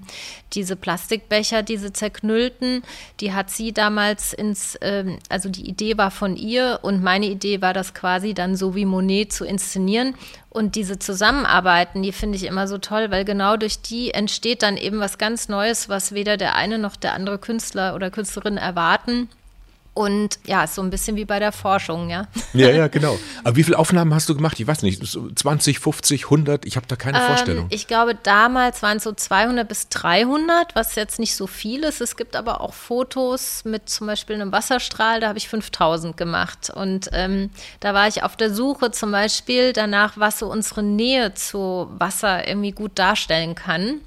diese 0.53 0.77
Plastikbecher, 0.77 1.61
diese 1.61 1.91
zerknüllten, 1.91 2.83
die 3.19 3.33
hat 3.33 3.49
sie 3.49 3.73
damals 3.73 4.31
ins, 4.31 4.77
ähm, 4.79 5.19
also 5.27 5.49
die 5.49 5.67
Idee 5.67 5.97
war 5.97 6.09
von 6.09 6.37
ihr 6.37 6.79
und 6.81 7.03
meine 7.03 7.25
Idee 7.25 7.61
war 7.61 7.73
das 7.73 7.93
quasi 7.93 8.33
dann 8.33 8.55
so 8.55 8.75
wie 8.75 8.85
Monet 8.85 9.33
zu 9.33 9.43
inszenieren. 9.43 10.15
Und 10.49 10.75
diese 10.75 10.97
Zusammenarbeiten, 10.97 12.01
die 12.01 12.13
finde 12.13 12.37
ich 12.37 12.45
immer 12.45 12.69
so 12.69 12.77
toll, 12.77 13.11
weil 13.11 13.25
genau 13.25 13.57
durch 13.57 13.81
die 13.81 14.11
entsteht 14.11 14.63
dann 14.63 14.77
eben 14.77 15.01
was 15.01 15.17
ganz 15.17 15.49
Neues, 15.49 15.89
was 15.89 16.13
weder 16.13 16.37
der 16.37 16.55
eine 16.55 16.79
noch 16.79 16.95
der 16.95 17.13
andere 17.13 17.39
Künstler 17.39 17.93
oder 17.93 18.09
Künstlerin 18.09 18.55
erwarten. 18.55 19.27
Und 19.99 20.39
ja, 20.45 20.63
ist 20.63 20.75
so 20.75 20.81
ein 20.81 20.91
bisschen 20.91 21.17
wie 21.17 21.25
bei 21.25 21.39
der 21.39 21.51
Forschung, 21.51 22.09
ja. 22.09 22.29
Ja, 22.53 22.69
ja, 22.69 22.87
genau. 22.87 23.19
Aber 23.43 23.57
wie 23.57 23.63
viele 23.65 23.77
Aufnahmen 23.77 24.13
hast 24.13 24.29
du 24.29 24.33
gemacht? 24.33 24.57
Ich 24.57 24.65
weiß 24.65 24.81
nicht, 24.83 25.03
20, 25.05 25.77
50, 25.77 26.23
100? 26.23 26.65
Ich 26.65 26.77
habe 26.77 26.87
da 26.87 26.95
keine 26.95 27.19
ähm, 27.19 27.25
Vorstellung. 27.25 27.67
Ich 27.69 27.85
glaube, 27.85 28.15
damals 28.15 28.81
waren 28.81 28.95
es 28.95 29.03
so 29.03 29.11
200 29.11 29.67
bis 29.67 29.89
300, 29.89 30.73
was 30.73 30.95
jetzt 30.95 31.19
nicht 31.19 31.35
so 31.35 31.47
viel 31.47 31.83
ist. 31.83 31.99
Es 31.99 32.15
gibt 32.15 32.37
aber 32.37 32.61
auch 32.61 32.73
Fotos 32.73 33.65
mit 33.65 33.89
zum 33.89 34.07
Beispiel 34.07 34.35
einem 34.35 34.53
Wasserstrahl, 34.53 35.19
da 35.19 35.27
habe 35.27 35.37
ich 35.37 35.49
5000 35.49 36.15
gemacht. 36.15 36.71
Und 36.73 37.09
ähm, 37.11 37.49
da 37.81 37.93
war 37.93 38.07
ich 38.07 38.23
auf 38.23 38.37
der 38.37 38.53
Suche 38.53 38.91
zum 38.91 39.11
Beispiel 39.11 39.73
danach, 39.73 40.13
was 40.15 40.39
so 40.39 40.49
unsere 40.49 40.81
Nähe 40.81 41.33
zu 41.33 41.89
Wasser 41.91 42.47
irgendwie 42.47 42.71
gut 42.71 42.93
darstellen 42.95 43.53
kann. 43.53 43.99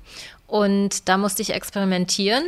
Und 0.47 1.11
da 1.11 1.19
musste 1.19 1.43
ich 1.43 1.53
experimentieren. 1.53 2.45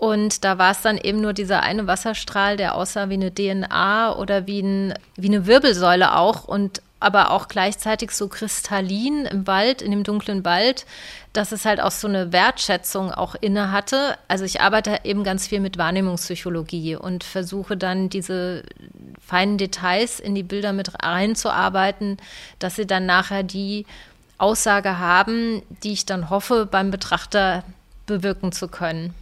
Und 0.00 0.44
da 0.44 0.56
war 0.56 0.70
es 0.70 0.80
dann 0.80 0.96
eben 0.96 1.20
nur 1.20 1.34
dieser 1.34 1.62
eine 1.62 1.86
Wasserstrahl, 1.86 2.56
der 2.56 2.74
aussah 2.74 3.10
wie 3.10 3.14
eine 3.14 3.34
DNA 3.34 4.16
oder 4.16 4.46
wie, 4.46 4.60
ein, 4.60 4.94
wie 5.16 5.26
eine 5.26 5.44
Wirbelsäule 5.44 6.16
auch 6.16 6.44
und 6.44 6.80
aber 7.00 7.30
auch 7.32 7.48
gleichzeitig 7.48 8.12
so 8.12 8.28
kristallin 8.28 9.26
im 9.26 9.46
Wald, 9.46 9.82
in 9.82 9.90
dem 9.90 10.02
dunklen 10.02 10.42
Wald, 10.42 10.86
dass 11.34 11.52
es 11.52 11.66
halt 11.66 11.80
auch 11.82 11.90
so 11.90 12.08
eine 12.08 12.32
Wertschätzung 12.32 13.12
auch 13.12 13.34
inne 13.42 13.72
hatte. 13.72 14.16
Also 14.26 14.46
ich 14.46 14.62
arbeite 14.62 15.00
eben 15.04 15.22
ganz 15.22 15.48
viel 15.48 15.60
mit 15.60 15.76
Wahrnehmungspsychologie 15.76 16.96
und 16.96 17.22
versuche 17.22 17.76
dann 17.76 18.08
diese 18.08 18.62
feinen 19.20 19.58
Details 19.58 20.18
in 20.18 20.34
die 20.34 20.42
Bilder 20.42 20.72
mit 20.72 21.02
reinzuarbeiten, 21.02 22.16
dass 22.58 22.76
sie 22.76 22.86
dann 22.86 23.04
nachher 23.04 23.42
die 23.42 23.84
Aussage 24.38 24.98
haben, 24.98 25.60
die 25.82 25.92
ich 25.92 26.06
dann 26.06 26.30
hoffe, 26.30 26.64
beim 26.64 26.90
Betrachter 26.90 27.64
bewirken 28.06 28.50
zu 28.52 28.66
können. 28.68 29.12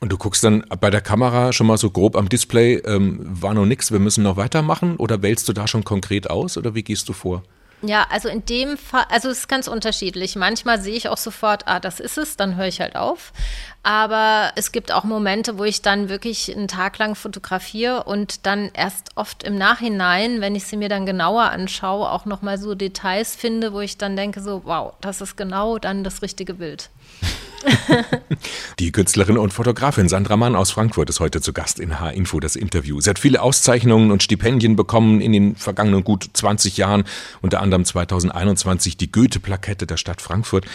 Und 0.00 0.12
du 0.12 0.18
guckst 0.18 0.44
dann 0.44 0.64
bei 0.80 0.90
der 0.90 1.00
Kamera 1.00 1.52
schon 1.52 1.66
mal 1.66 1.78
so 1.78 1.90
grob 1.90 2.16
am 2.16 2.28
Display, 2.28 2.76
ähm, 2.84 3.18
war 3.22 3.54
noch 3.54 3.64
nichts, 3.64 3.92
wir 3.92 3.98
müssen 3.98 4.22
noch 4.22 4.36
weitermachen 4.36 4.96
oder 4.96 5.22
wählst 5.22 5.48
du 5.48 5.52
da 5.52 5.66
schon 5.66 5.84
konkret 5.84 6.28
aus 6.28 6.58
oder 6.58 6.74
wie 6.74 6.82
gehst 6.82 7.08
du 7.08 7.12
vor? 7.12 7.42
Ja, 7.82 8.06
also 8.10 8.28
in 8.28 8.44
dem 8.46 8.78
Fall, 8.78 9.04
also 9.10 9.28
es 9.28 9.40
ist 9.40 9.48
ganz 9.48 9.68
unterschiedlich. 9.68 10.34
Manchmal 10.34 10.80
sehe 10.80 10.94
ich 10.94 11.08
auch 11.08 11.18
sofort, 11.18 11.68
ah, 11.68 11.78
das 11.78 12.00
ist 12.00 12.16
es, 12.16 12.36
dann 12.36 12.56
höre 12.56 12.68
ich 12.68 12.80
halt 12.80 12.96
auf. 12.96 13.32
Aber 13.82 14.52
es 14.56 14.72
gibt 14.72 14.92
auch 14.92 15.04
Momente, 15.04 15.58
wo 15.58 15.64
ich 15.64 15.82
dann 15.82 16.08
wirklich 16.08 16.54
einen 16.54 16.68
Tag 16.68 16.96
lang 16.98 17.14
fotografiere 17.14 18.04
und 18.04 18.46
dann 18.46 18.70
erst 18.72 19.10
oft 19.14 19.42
im 19.44 19.58
Nachhinein, 19.58 20.40
wenn 20.40 20.54
ich 20.54 20.64
sie 20.64 20.78
mir 20.78 20.88
dann 20.88 21.04
genauer 21.04 21.44
anschaue, 21.50 22.10
auch 22.10 22.24
nochmal 22.24 22.58
so 22.58 22.74
Details 22.74 23.36
finde, 23.36 23.74
wo 23.74 23.80
ich 23.80 23.98
dann 23.98 24.16
denke, 24.16 24.40
so, 24.40 24.62
wow, 24.64 24.94
das 25.02 25.20
ist 25.20 25.36
genau 25.36 25.78
dann 25.78 26.02
das 26.02 26.22
richtige 26.22 26.54
Bild. 26.54 26.88
Die 28.78 28.92
Künstlerin 28.92 29.38
und 29.38 29.52
Fotografin 29.52 30.08
Sandra 30.08 30.36
Mann 30.36 30.54
aus 30.54 30.70
Frankfurt 30.70 31.10
ist 31.10 31.20
heute 31.20 31.40
zu 31.40 31.52
Gast 31.52 31.80
in 31.80 31.98
H-Info, 31.98 32.40
das 32.40 32.56
Interview. 32.56 33.00
Sie 33.00 33.10
hat 33.10 33.18
viele 33.18 33.42
Auszeichnungen 33.42 34.10
und 34.10 34.22
Stipendien 34.22 34.76
bekommen 34.76 35.20
in 35.20 35.32
den 35.32 35.56
vergangenen 35.56 36.04
gut 36.04 36.28
20 36.32 36.76
Jahren, 36.76 37.04
unter 37.42 37.60
anderem 37.60 37.84
2021 37.84 38.96
die 38.96 39.10
Goethe-Plakette 39.10 39.86
der 39.86 39.96
Stadt 39.96 40.20
Frankfurt. 40.20 40.66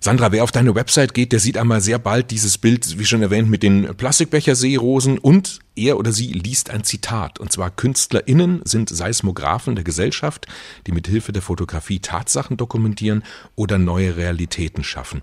Sandra, 0.00 0.30
wer 0.30 0.44
auf 0.44 0.52
deine 0.52 0.76
Website 0.76 1.12
geht, 1.12 1.32
der 1.32 1.40
sieht 1.40 1.56
einmal 1.56 1.80
sehr 1.80 1.98
bald 1.98 2.30
dieses 2.30 2.56
Bild, 2.56 3.00
wie 3.00 3.04
schon 3.04 3.20
erwähnt, 3.20 3.50
mit 3.50 3.64
den 3.64 3.96
Plastikbecherseerosen 3.96 5.18
und 5.18 5.58
er 5.74 5.98
oder 5.98 6.12
sie 6.12 6.32
liest 6.32 6.70
ein 6.70 6.84
Zitat. 6.84 7.40
Und 7.40 7.50
zwar 7.50 7.70
KünstlerInnen 7.70 8.60
sind 8.64 8.90
Seismographen 8.90 9.74
der 9.74 9.82
Gesellschaft, 9.82 10.46
die 10.86 10.92
mit 10.92 11.08
Hilfe 11.08 11.32
der 11.32 11.42
Fotografie 11.42 11.98
Tatsachen 11.98 12.56
dokumentieren 12.56 13.24
oder 13.56 13.78
neue 13.78 14.16
Realitäten 14.16 14.84
schaffen. 14.84 15.22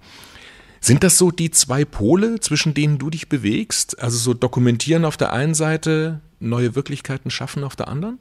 Sind 0.79 1.03
das 1.03 1.17
so 1.17 1.32
die 1.32 1.51
zwei 1.51 1.86
Pole, 1.86 2.39
zwischen 2.39 2.74
denen 2.74 2.98
du 2.98 3.10
dich 3.10 3.29
bewegst? 3.29 4.01
Also 4.01 4.17
so 4.17 4.34
dokumentieren 4.34 5.05
auf 5.05 5.17
der 5.17 5.34
einen 5.34 5.55
Seite, 5.55 6.22
neue 6.39 6.75
Wirklichkeiten 6.75 7.32
schaffen 7.32 7.63
auf 7.63 7.75
der 7.75 7.88
anderen? 7.88 8.20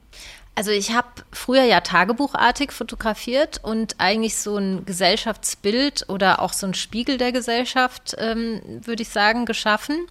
Also 0.57 0.71
ich 0.71 0.93
habe 0.93 1.09
früher 1.33 1.65
ja 1.65 1.81
tagebuchartig 1.81 2.71
fotografiert 2.71 3.61
und 3.63 3.97
eigentlich 3.99 4.37
so 4.37 4.57
ein 4.57 4.85
Gesellschaftsbild 4.85 6.07
oder 6.09 6.41
auch 6.41 6.53
so 6.53 6.67
ein 6.67 6.75
Spiegel 6.75 7.19
der 7.19 7.33
Gesellschaft, 7.33 8.15
ähm, 8.19 8.61
würde 8.83 9.03
ich 9.03 9.09
sagen, 9.09 9.47
geschaffen. 9.47 10.07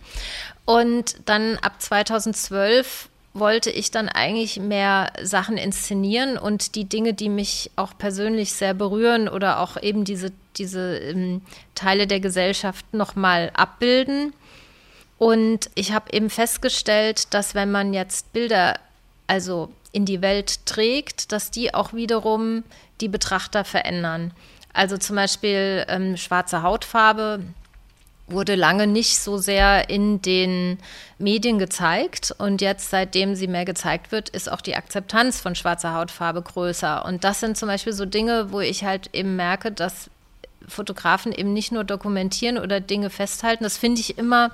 Und 0.65 1.15
dann 1.25 1.57
ab 1.57 1.81
2012 1.81 3.07
wollte 3.33 3.71
ich 3.71 3.89
dann 3.89 4.09
eigentlich 4.09 4.59
mehr 4.59 5.13
Sachen 5.23 5.57
inszenieren 5.57 6.37
und 6.37 6.75
die 6.75 6.85
Dinge, 6.85 7.13
die 7.13 7.29
mich 7.29 7.71
auch 7.77 7.97
persönlich 7.97 8.53
sehr 8.53 8.73
berühren 8.73 9.29
oder 9.29 9.59
auch 9.59 9.81
eben 9.81 10.03
diese, 10.03 10.31
diese 10.57 10.97
ähm, 10.97 11.41
Teile 11.75 12.07
der 12.07 12.19
Gesellschaft 12.19 12.93
nochmal 12.93 13.51
abbilden. 13.53 14.33
Und 15.17 15.69
ich 15.75 15.91
habe 15.93 16.11
eben 16.11 16.29
festgestellt, 16.29 17.33
dass 17.33 17.55
wenn 17.55 17.71
man 17.71 17.93
jetzt 17.93 18.33
Bilder 18.33 18.79
also 19.27 19.69
in 19.91 20.05
die 20.05 20.21
Welt 20.21 20.65
trägt, 20.65 21.31
dass 21.31 21.51
die 21.51 21.73
auch 21.73 21.93
wiederum 21.93 22.63
die 22.99 23.07
Betrachter 23.07 23.63
verändern. 23.63 24.31
Also 24.73 24.97
zum 24.97 25.15
Beispiel 25.15 25.85
ähm, 25.87 26.17
schwarze 26.17 26.63
Hautfarbe 26.63 27.41
wurde 28.27 28.55
lange 28.55 28.87
nicht 28.87 29.19
so 29.19 29.37
sehr 29.37 29.89
in 29.89 30.21
den 30.21 30.79
Medien 31.17 31.59
gezeigt. 31.59 32.33
Und 32.37 32.61
jetzt, 32.61 32.89
seitdem 32.89 33.35
sie 33.35 33.47
mehr 33.47 33.65
gezeigt 33.65 34.11
wird, 34.11 34.29
ist 34.29 34.51
auch 34.51 34.61
die 34.61 34.75
Akzeptanz 34.75 35.39
von 35.39 35.55
schwarzer 35.55 35.93
Hautfarbe 35.93 36.41
größer. 36.41 37.05
Und 37.05 37.23
das 37.23 37.39
sind 37.39 37.57
zum 37.57 37.67
Beispiel 37.67 37.93
so 37.93 38.05
Dinge, 38.05 38.51
wo 38.51 38.59
ich 38.61 38.83
halt 38.83 39.09
eben 39.13 39.35
merke, 39.35 39.71
dass 39.71 40.09
Fotografen 40.67 41.31
eben 41.31 41.53
nicht 41.53 41.71
nur 41.71 41.83
dokumentieren 41.83 42.57
oder 42.57 42.79
Dinge 42.79 43.09
festhalten. 43.09 43.63
Das 43.63 43.77
finde 43.77 44.01
ich 44.01 44.17
immer 44.17 44.51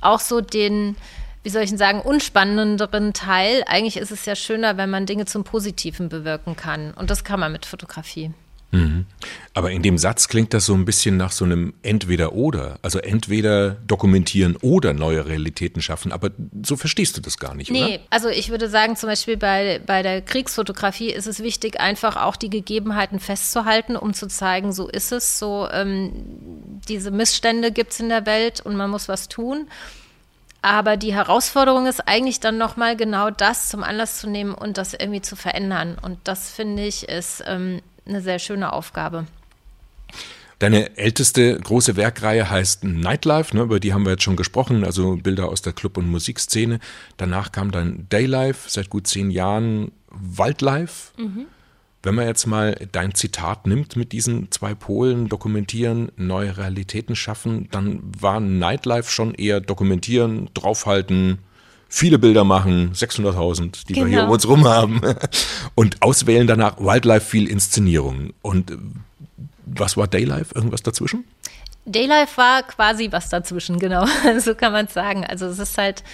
auch 0.00 0.20
so 0.20 0.40
den, 0.40 0.96
wie 1.42 1.50
soll 1.50 1.62
ich 1.62 1.70
denn 1.70 1.78
sagen, 1.78 2.00
unspannenderen 2.00 3.12
Teil. 3.12 3.64
Eigentlich 3.66 3.96
ist 3.96 4.10
es 4.10 4.24
ja 4.26 4.34
schöner, 4.34 4.76
wenn 4.76 4.90
man 4.90 5.06
Dinge 5.06 5.26
zum 5.26 5.44
Positiven 5.44 6.08
bewirken 6.08 6.56
kann. 6.56 6.92
Und 6.94 7.10
das 7.10 7.24
kann 7.24 7.40
man 7.40 7.52
mit 7.52 7.66
Fotografie. 7.66 8.32
Mhm. 8.72 9.06
Aber 9.52 9.72
in 9.72 9.82
dem 9.82 9.98
Satz 9.98 10.28
klingt 10.28 10.54
das 10.54 10.66
so 10.66 10.74
ein 10.74 10.84
bisschen 10.84 11.16
nach 11.16 11.32
so 11.32 11.44
einem 11.44 11.74
Entweder-Oder. 11.82 12.78
Also 12.82 13.00
entweder 13.00 13.70
dokumentieren 13.86 14.56
oder 14.56 14.92
neue 14.92 15.26
Realitäten 15.26 15.82
schaffen. 15.82 16.12
Aber 16.12 16.30
so 16.62 16.76
verstehst 16.76 17.16
du 17.16 17.20
das 17.20 17.38
gar 17.38 17.54
nicht, 17.54 17.70
nee, 17.70 17.78
oder? 17.78 17.88
Nee, 17.88 18.00
also 18.10 18.28
ich 18.28 18.50
würde 18.50 18.68
sagen, 18.68 18.94
zum 18.94 19.08
Beispiel 19.08 19.36
bei, 19.36 19.80
bei 19.84 20.02
der 20.02 20.22
Kriegsfotografie 20.22 21.10
ist 21.10 21.26
es 21.26 21.40
wichtig, 21.40 21.80
einfach 21.80 22.16
auch 22.16 22.36
die 22.36 22.50
Gegebenheiten 22.50 23.18
festzuhalten, 23.18 23.96
um 23.96 24.14
zu 24.14 24.28
zeigen, 24.28 24.72
so 24.72 24.88
ist 24.88 25.10
es, 25.10 25.38
so 25.38 25.68
ähm, 25.72 26.12
diese 26.88 27.10
Missstände 27.10 27.72
gibt 27.72 27.92
es 27.92 28.00
in 28.00 28.08
der 28.08 28.26
Welt 28.26 28.60
und 28.60 28.76
man 28.76 28.90
muss 28.90 29.08
was 29.08 29.28
tun. 29.28 29.66
Aber 30.62 30.98
die 30.98 31.14
Herausforderung 31.14 31.86
ist 31.86 32.06
eigentlich 32.06 32.38
dann 32.38 32.58
nochmal 32.58 32.94
genau 32.94 33.30
das 33.30 33.70
zum 33.70 33.82
Anlass 33.82 34.18
zu 34.20 34.28
nehmen 34.28 34.52
und 34.52 34.76
das 34.76 34.92
irgendwie 34.92 35.22
zu 35.22 35.34
verändern. 35.34 35.96
Und 36.00 36.18
das 36.24 36.50
finde 36.50 36.84
ich 36.84 37.08
ist 37.08 37.42
ähm, 37.46 37.80
eine 38.10 38.20
sehr 38.20 38.38
schöne 38.38 38.72
Aufgabe. 38.72 39.26
Deine 40.58 40.98
älteste 40.98 41.58
große 41.58 41.96
Werkreihe 41.96 42.50
heißt 42.50 42.84
Nightlife, 42.84 43.56
ne, 43.56 43.62
über 43.62 43.80
die 43.80 43.94
haben 43.94 44.04
wir 44.04 44.12
jetzt 44.12 44.24
schon 44.24 44.36
gesprochen, 44.36 44.84
also 44.84 45.16
Bilder 45.16 45.48
aus 45.48 45.62
der 45.62 45.72
Club- 45.72 45.96
und 45.96 46.06
Musikszene. 46.06 46.80
Danach 47.16 47.50
kam 47.50 47.70
dann 47.70 48.06
Daylife, 48.10 48.68
seit 48.68 48.90
gut 48.90 49.06
zehn 49.06 49.30
Jahren 49.30 49.90
Waldlife. 50.10 51.12
Mhm. 51.16 51.46
Wenn 52.02 52.14
man 52.14 52.26
jetzt 52.26 52.46
mal 52.46 52.76
dein 52.92 53.14
Zitat 53.14 53.66
nimmt 53.66 53.96
mit 53.96 54.12
diesen 54.12 54.50
zwei 54.50 54.74
Polen, 54.74 55.28
dokumentieren, 55.28 56.12
neue 56.16 56.58
Realitäten 56.58 57.16
schaffen, 57.16 57.68
dann 57.70 58.00
war 58.18 58.40
Nightlife 58.40 59.10
schon 59.10 59.34
eher 59.34 59.60
dokumentieren, 59.60 60.50
draufhalten, 60.52 61.38
viele 61.90 62.18
Bilder 62.18 62.44
machen, 62.44 62.92
600.000, 62.94 63.86
die 63.88 63.92
genau. 63.92 64.06
wir 64.06 64.12
hier 64.12 64.24
um 64.24 64.30
uns 64.30 64.48
rum 64.48 64.66
haben. 64.66 65.02
Und 65.74 66.00
auswählen 66.00 66.46
danach 66.46 66.78
Wildlife 66.78 67.26
viel 67.26 67.48
Inszenierung. 67.48 68.32
Und 68.40 68.70
äh, 68.70 68.76
was 69.66 69.96
war 69.96 70.06
Daylife? 70.06 70.54
Irgendwas 70.54 70.82
dazwischen? 70.82 71.24
Daylife 71.84 72.36
war 72.36 72.62
quasi 72.62 73.08
was 73.10 73.28
dazwischen, 73.28 73.78
genau. 73.78 74.06
so 74.38 74.54
kann 74.54 74.72
man 74.72 74.86
es 74.86 74.94
sagen. 74.94 75.26
Also 75.26 75.46
es 75.46 75.58
ist 75.58 75.76
halt 75.76 76.04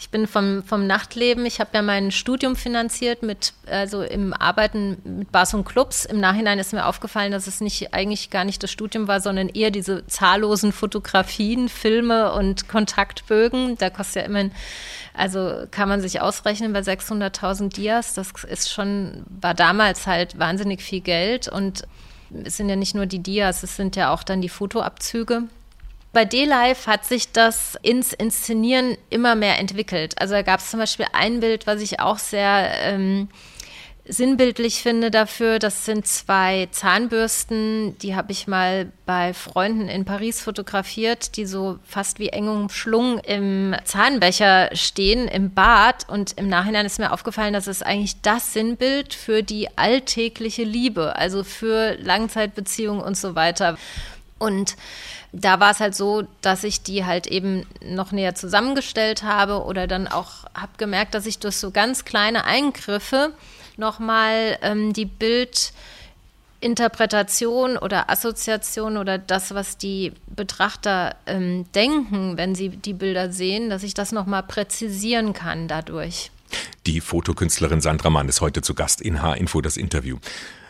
Ich 0.00 0.08
bin 0.08 0.26
vom, 0.26 0.62
vom 0.62 0.86
Nachtleben, 0.86 1.44
ich 1.44 1.60
habe 1.60 1.72
ja 1.74 1.82
mein 1.82 2.10
Studium 2.10 2.56
finanziert 2.56 3.22
mit, 3.22 3.52
also 3.66 4.00
im 4.00 4.32
Arbeiten 4.32 4.96
mit 5.04 5.30
Bars 5.30 5.52
und 5.52 5.66
Clubs. 5.66 6.06
Im 6.06 6.20
Nachhinein 6.20 6.58
ist 6.58 6.72
mir 6.72 6.86
aufgefallen, 6.86 7.32
dass 7.32 7.46
es 7.46 7.60
nicht 7.60 7.92
eigentlich 7.92 8.30
gar 8.30 8.44
nicht 8.46 8.62
das 8.62 8.70
Studium 8.70 9.08
war, 9.08 9.20
sondern 9.20 9.50
eher 9.50 9.70
diese 9.70 10.06
zahllosen 10.06 10.72
Fotografien, 10.72 11.68
Filme 11.68 12.32
und 12.32 12.66
Kontaktbögen. 12.66 13.76
Da 13.76 13.90
kostet 13.90 14.22
ja 14.22 14.22
immerhin, 14.22 14.52
also 15.12 15.66
kann 15.70 15.90
man 15.90 16.00
sich 16.00 16.22
ausrechnen 16.22 16.72
bei 16.72 16.80
600.000 16.80 17.68
Dias. 17.68 18.14
Das 18.14 18.32
ist 18.48 18.72
schon, 18.72 19.26
war 19.28 19.52
damals 19.52 20.06
halt 20.06 20.38
wahnsinnig 20.38 20.82
viel 20.82 21.02
Geld 21.02 21.46
und 21.46 21.82
es 22.42 22.56
sind 22.56 22.70
ja 22.70 22.76
nicht 22.76 22.94
nur 22.94 23.04
die 23.04 23.18
Dias, 23.18 23.62
es 23.62 23.76
sind 23.76 23.96
ja 23.96 24.14
auch 24.14 24.22
dann 24.22 24.40
die 24.40 24.48
Fotoabzüge. 24.48 25.42
Bei 26.12 26.24
D-Live 26.24 26.88
hat 26.88 27.04
sich 27.04 27.30
das 27.30 27.76
ins 27.82 28.12
Inszenieren 28.12 28.96
immer 29.10 29.36
mehr 29.36 29.58
entwickelt. 29.58 30.20
Also 30.20 30.34
da 30.34 30.42
gab 30.42 30.58
es 30.60 30.70
zum 30.70 30.80
Beispiel 30.80 31.06
ein 31.12 31.38
Bild, 31.38 31.68
was 31.68 31.80
ich 31.80 32.00
auch 32.00 32.18
sehr 32.18 32.72
ähm, 32.82 33.28
sinnbildlich 34.10 34.82
finde 34.82 35.10
dafür. 35.10 35.60
Das 35.60 35.84
sind 35.84 36.06
zwei 36.06 36.68
Zahnbürsten, 36.72 37.96
die 37.98 38.16
habe 38.16 38.32
ich 38.32 38.48
mal 38.48 38.90
bei 39.06 39.34
Freunden 39.34 39.88
in 39.88 40.04
Paris 40.04 40.40
fotografiert, 40.40 41.36
die 41.36 41.46
so 41.46 41.78
fast 41.84 42.18
wie 42.18 42.30
eng 42.30 42.48
umschlungen 42.48 43.18
im 43.20 43.76
Zahnbecher 43.84 44.70
stehen, 44.74 45.28
im 45.28 45.54
Bad. 45.54 46.08
Und 46.08 46.32
im 46.38 46.48
Nachhinein 46.48 46.86
ist 46.86 46.98
mir 46.98 47.12
aufgefallen, 47.12 47.52
dass 47.52 47.68
es 47.68 47.82
eigentlich 47.82 48.20
das 48.20 48.52
Sinnbild 48.52 49.14
für 49.14 49.42
die 49.42 49.68
alltägliche 49.78 50.64
Liebe, 50.64 51.14
also 51.16 51.44
für 51.44 51.94
Langzeitbeziehungen 52.00 53.00
und 53.00 53.16
so 53.16 53.36
weiter. 53.36 53.78
Und 54.40 54.74
da 55.32 55.60
war 55.60 55.70
es 55.70 55.78
halt 55.80 55.94
so, 55.94 56.24
dass 56.40 56.64
ich 56.64 56.82
die 56.82 57.04
halt 57.04 57.26
eben 57.26 57.66
noch 57.84 58.10
näher 58.10 58.34
zusammengestellt 58.34 59.22
habe 59.22 59.64
oder 59.64 59.86
dann 59.86 60.08
auch 60.08 60.44
habe 60.54 60.72
gemerkt, 60.78 61.12
dass 61.14 61.26
ich 61.26 61.38
durch 61.38 61.56
so 61.56 61.70
ganz 61.70 62.06
kleine 62.06 62.46
Eingriffe 62.46 63.34
nochmal 63.76 64.58
ähm, 64.62 64.94
die 64.94 65.04
Bildinterpretation 65.04 67.76
oder 67.76 68.08
Assoziation 68.08 68.96
oder 68.96 69.18
das, 69.18 69.54
was 69.54 69.76
die 69.76 70.14
Betrachter 70.26 71.16
ähm, 71.26 71.66
denken, 71.74 72.38
wenn 72.38 72.54
sie 72.54 72.70
die 72.70 72.94
Bilder 72.94 73.30
sehen, 73.30 73.68
dass 73.68 73.82
ich 73.82 73.92
das 73.92 74.10
nochmal 74.10 74.42
präzisieren 74.42 75.34
kann 75.34 75.68
dadurch. 75.68 76.30
Die 76.86 77.02
Fotokünstlerin 77.02 77.82
Sandra 77.82 78.08
Mann 78.08 78.28
ist 78.28 78.40
heute 78.40 78.62
zu 78.62 78.74
Gast 78.74 79.02
in 79.02 79.20
H-Info 79.22 79.60
das 79.60 79.76
Interview. 79.76 80.16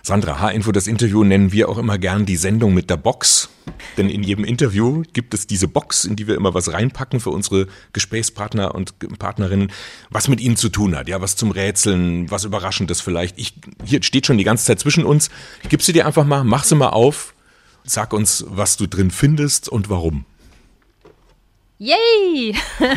Sandra, 0.03 0.41
H-Info, 0.41 0.73
das 0.73 0.87
Interview 0.87 1.25
nennen 1.25 1.53
wir 1.53 1.69
auch 1.69 1.79
immer 1.79 1.99
gern 1.99 2.25
die 2.25 2.37
Sendung 2.37 2.73
mit 2.73 2.89
der 2.89 2.97
Box. 2.97 3.51
Denn 3.97 4.09
in 4.09 4.23
jedem 4.23 4.45
Interview 4.45 5.03
gibt 5.13 5.35
es 5.35 5.47
diese 5.47 5.69
Box, 5.69 6.05
in 6.05 6.17
die 6.17 6.27
wir 6.27 6.37
immer 6.37 6.55
was 6.55 6.73
reinpacken 6.73 7.21
für 7.21 7.31
unsere 7.31 7.67
Gesprächspartner 7.93 8.75
und 8.75 8.99
Partnerinnen, 9.19 9.73
was 10.11 10.29
mit 10.29 10.41
ihnen 10.41 10.57
zu 10.57 10.71
tun 10.71 10.97
hat. 10.97 11.09
Ja, 11.09 11.21
was 11.21 11.37
zum 11.37 11.51
Rätseln, 11.51 12.31
was 12.31 12.45
Überraschendes 12.45 13.01
vielleicht. 13.01 13.39
Ich, 13.39 13.55
hier 13.85 14.03
steht 14.03 14.27
schon 14.27 14.39
die 14.39 14.45
ganze 14.45 14.65
Zeit 14.65 14.81
zwischen 14.81 15.05
uns. 15.05 15.29
Gebe 15.69 15.83
sie 15.83 15.93
dir 15.93 16.07
einfach 16.07 16.25
mal, 16.25 16.45
mach 16.45 16.65
sie 16.65 16.75
mal 16.75 16.91
auf. 16.91 17.35
Sag 17.85 18.13
uns, 18.13 18.45
was 18.49 18.77
du 18.77 18.87
drin 18.87 19.11
findest 19.11 19.69
und 19.69 19.91
warum. 19.91 20.25
Yay! 21.79 22.55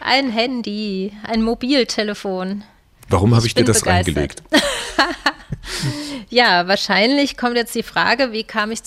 ein 0.00 0.30
Handy, 0.30 1.12
ein 1.22 1.42
Mobiltelefon. 1.42 2.64
Warum 3.08 3.34
habe 3.34 3.46
ich, 3.46 3.50
ich 3.50 3.54
dir 3.54 3.64
das 3.64 3.80
begeistert. 3.80 4.16
reingelegt? 4.16 4.42
ja, 6.30 6.68
wahrscheinlich 6.68 7.36
kommt 7.36 7.56
jetzt 7.56 7.74
die 7.74 7.82
Frage, 7.82 8.32
wie 8.32 8.44
kam 8.44 8.70
ich 8.70 8.80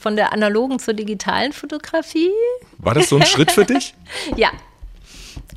von 0.00 0.16
der 0.16 0.32
analogen 0.32 0.78
zur 0.78 0.94
digitalen 0.94 1.52
Fotografie? 1.52 2.30
War 2.78 2.94
das 2.94 3.08
so 3.08 3.16
ein 3.16 3.26
Schritt 3.26 3.50
für 3.50 3.64
dich? 3.64 3.94
ja. 4.36 4.50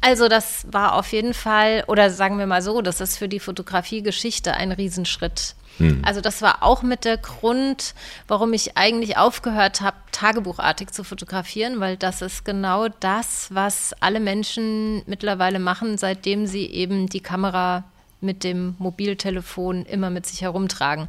Also 0.02 0.28
das 0.28 0.66
war 0.72 0.94
auf 0.94 1.12
jeden 1.12 1.34
Fall, 1.34 1.84
oder 1.88 2.10
sagen 2.10 2.38
wir 2.38 2.46
mal 2.46 2.62
so, 2.62 2.82
das 2.82 3.02
ist 3.02 3.18
für 3.18 3.28
die 3.28 3.40
Fotografiegeschichte 3.40 4.54
ein 4.54 4.72
Riesenschritt. 4.72 5.56
Hm. 5.78 6.02
Also 6.04 6.22
das 6.22 6.42
war 6.42 6.64
auch 6.64 6.82
mit 6.82 7.06
der 7.06 7.18
Grund, 7.18 7.94
warum 8.28 8.54
ich 8.54 8.78
eigentlich 8.78 9.18
aufgehört 9.18 9.82
habe, 9.82 9.98
tagebuchartig 10.12 10.92
zu 10.92 11.04
fotografieren, 11.04 11.80
weil 11.80 11.98
das 11.98 12.22
ist 12.22 12.46
genau 12.46 12.88
das, 13.00 13.48
was 13.52 13.94
alle 14.00 14.20
Menschen 14.20 15.04
mittlerweile 15.06 15.60
machen, 15.60 15.98
seitdem 15.98 16.48
sie 16.48 16.66
eben 16.66 17.08
die 17.08 17.22
Kamera 17.22 17.84
mit 18.22 18.44
dem 18.44 18.76
Mobiltelefon 18.80 19.86
immer 19.86 20.10
mit 20.10 20.26
sich 20.26 20.42
herumtragen. 20.42 21.08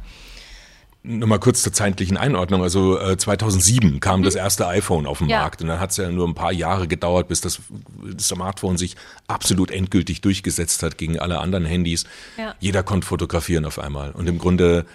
Nur 1.01 1.29
mal 1.29 1.39
kurz 1.39 1.63
zur 1.63 1.71
zeitlichen 1.71 2.17
Einordnung. 2.17 2.61
Also 2.61 2.99
äh, 2.99 3.17
2007 3.17 4.01
kam 4.01 4.19
mhm. 4.19 4.25
das 4.25 4.35
erste 4.35 4.67
iPhone 4.67 5.07
auf 5.07 5.19
den 5.19 5.29
ja. 5.29 5.39
Markt 5.39 5.61
und 5.61 5.69
dann 5.69 5.79
hat 5.79 5.91
es 5.91 5.97
ja 5.97 6.11
nur 6.11 6.27
ein 6.27 6.35
paar 6.35 6.51
Jahre 6.51 6.89
gedauert, 6.89 7.29
bis 7.29 7.39
das, 7.39 7.61
das, 8.03 8.27
Smartphone 8.27 8.77
sich 8.77 8.97
absolut 9.27 9.71
endgültig 9.71 10.19
durchgesetzt 10.19 10.83
hat 10.83 10.97
gegen 10.97 11.17
alle 11.17 11.39
anderen 11.39 11.65
Handys. 11.65 12.03
Ja. 12.37 12.53
Jeder 12.59 12.83
konnte 12.83 13.07
fotografieren 13.07 13.65
auf 13.65 13.79
einmal 13.79 14.11
und 14.11 14.27
im 14.27 14.39
Grunde 14.39 14.85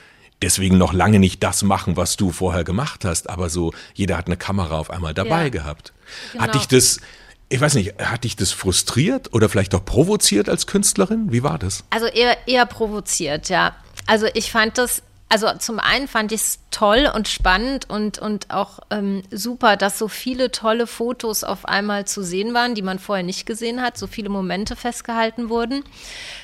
deswegen 0.42 0.76
noch 0.76 0.92
lange 0.92 1.18
nicht 1.18 1.42
das 1.42 1.62
machen, 1.62 1.97
was 1.97 2.16
du 2.16 2.33
vorher 2.33 2.64
gemacht 2.64 3.06
hast, 3.06 3.30
aber 3.30 3.49
so 3.49 3.73
jeder 3.94 4.18
hat 4.18 4.26
eine 4.26 4.37
Kamera 4.37 4.78
auf 4.78 4.90
einmal 4.90 5.14
dabei 5.14 5.44
ja. 5.44 5.49
gehabt. 5.49 5.94
Genau. 6.33 6.44
Hat 6.44 6.54
dich 6.54 6.68
das 6.68 7.00
ich 7.48 7.60
weiß 7.60 7.74
nicht, 7.74 8.00
hat 8.02 8.24
dich 8.24 8.36
das 8.36 8.52
frustriert 8.52 9.32
oder 9.32 9.48
vielleicht 9.48 9.74
auch 9.74 9.84
provoziert 9.84 10.48
als 10.48 10.66
Künstlerin? 10.66 11.32
Wie 11.32 11.42
war 11.42 11.58
das? 11.58 11.84
Also 11.90 12.06
eher, 12.06 12.36
eher 12.46 12.66
provoziert, 12.66 13.49
ja. 13.49 13.75
Also 14.06 14.26
ich 14.34 14.50
fand 14.50 14.78
das, 14.78 15.02
also 15.28 15.49
zum 15.58 15.78
einen 15.78 16.08
fand 16.08 16.32
ich 16.32 16.40
es 16.40 16.58
toll 16.71 17.10
und 17.14 17.28
spannend 17.28 17.88
und, 17.88 18.19
und 18.19 18.50
auch 18.50 18.80
ähm, 18.90 19.23
super, 19.30 19.76
dass 19.76 19.99
so 19.99 20.08
viele 20.08 20.50
tolle 20.50 20.86
Fotos 20.86 21.45
auf 21.45 21.66
einmal 21.66 22.06
zu 22.06 22.23
sehen 22.23 22.54
waren, 22.54 22.75
die 22.75 22.82
man 22.82 22.99
vorher 22.99 23.25
nicht 23.25 23.47
gesehen 23.47 23.82
hat, 23.82 23.99
so 23.99 24.06
viele 24.06 24.28
Momente 24.28 24.76
festgehalten 24.76 25.49
wurden. 25.49 25.84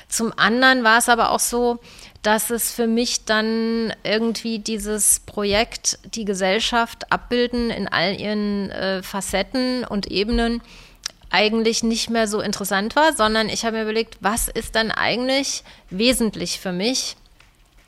Zum 0.07 0.33
anderen 0.37 0.83
war 0.83 0.99
es 0.99 1.09
aber 1.09 1.31
auch 1.31 1.39
so, 1.39 1.79
dass 2.21 2.49
es 2.51 2.71
für 2.71 2.87
mich 2.87 3.25
dann 3.25 3.93
irgendwie 4.03 4.59
dieses 4.59 5.21
Projekt, 5.21 5.99
die 6.15 6.25
Gesellschaft 6.25 7.11
abbilden 7.11 7.69
in 7.69 7.87
all 7.87 8.19
ihren 8.19 8.69
äh, 8.71 9.01
Facetten 9.01 9.83
und 9.83 10.07
Ebenen, 10.07 10.61
eigentlich 11.31 11.83
nicht 11.83 12.09
mehr 12.09 12.27
so 12.27 12.41
interessant 12.41 12.95
war, 12.95 13.13
sondern 13.13 13.49
ich 13.49 13.65
habe 13.65 13.77
mir 13.77 13.83
überlegt, 13.83 14.17
was 14.19 14.47
ist 14.47 14.75
dann 14.75 14.91
eigentlich 14.91 15.63
wesentlich 15.89 16.59
für 16.59 16.71
mich? 16.71 17.15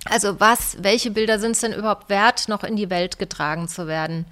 Also 0.06 0.40
was, 0.40 0.78
welche 0.82 1.12
Bilder 1.12 1.40
sind 1.40 1.52
es 1.52 1.60
denn 1.60 1.74
überhaupt 1.74 2.10
wert, 2.10 2.48
noch 2.50 2.64
in 2.64 2.76
die 2.76 2.90
Welt 2.90 3.20
getragen 3.20 3.68
zu 3.68 3.88
werden? 3.88 4.26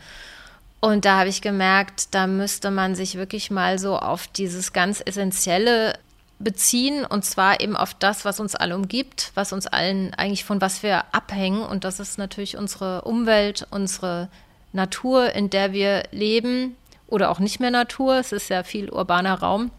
Und 0.79 1.05
da 1.05 1.19
habe 1.19 1.29
ich 1.29 1.41
gemerkt, 1.41 2.07
da 2.11 2.25
müsste 2.25 2.71
man 2.71 2.95
sich 2.95 3.15
wirklich 3.15 3.51
mal 3.51 3.77
so 3.77 3.97
auf 3.97 4.27
dieses 4.27 4.73
ganz 4.73 5.01
Essentielle 5.05 5.93
beziehen 6.39 7.05
und 7.05 7.23
zwar 7.23 7.61
eben 7.61 7.77
auf 7.77 7.93
das, 7.93 8.25
was 8.25 8.39
uns 8.39 8.55
alle 8.55 8.75
umgibt, 8.75 9.31
was 9.35 9.53
uns 9.53 9.67
allen 9.67 10.13
eigentlich 10.15 10.43
von 10.43 10.59
was 10.59 10.81
wir 10.81 11.03
abhängen 11.13 11.61
und 11.61 11.83
das 11.83 11.99
ist 11.99 12.17
natürlich 12.17 12.57
unsere 12.57 13.03
Umwelt, 13.03 13.67
unsere 13.69 14.27
Natur, 14.73 15.33
in 15.33 15.51
der 15.51 15.71
wir 15.71 16.03
leben, 16.11 16.75
oder 17.11 17.29
auch 17.29 17.39
nicht 17.39 17.59
mehr 17.59 17.71
Natur. 17.71 18.15
Es 18.15 18.31
ist 18.31 18.49
ja 18.49 18.63
viel 18.63 18.89
urbaner 18.89 19.35
Raum. 19.39 19.71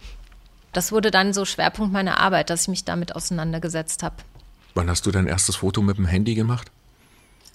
Das 0.72 0.92
wurde 0.92 1.10
dann 1.10 1.32
so 1.32 1.44
Schwerpunkt 1.44 1.92
meiner 1.92 2.18
Arbeit, 2.18 2.50
dass 2.50 2.62
ich 2.62 2.68
mich 2.68 2.84
damit 2.84 3.14
auseinandergesetzt 3.16 4.02
habe. 4.02 4.16
Wann 4.74 4.88
hast 4.88 5.04
du 5.04 5.10
dein 5.10 5.26
erstes 5.26 5.56
Foto 5.56 5.82
mit 5.82 5.98
dem 5.98 6.06
Handy 6.06 6.34
gemacht? 6.34 6.70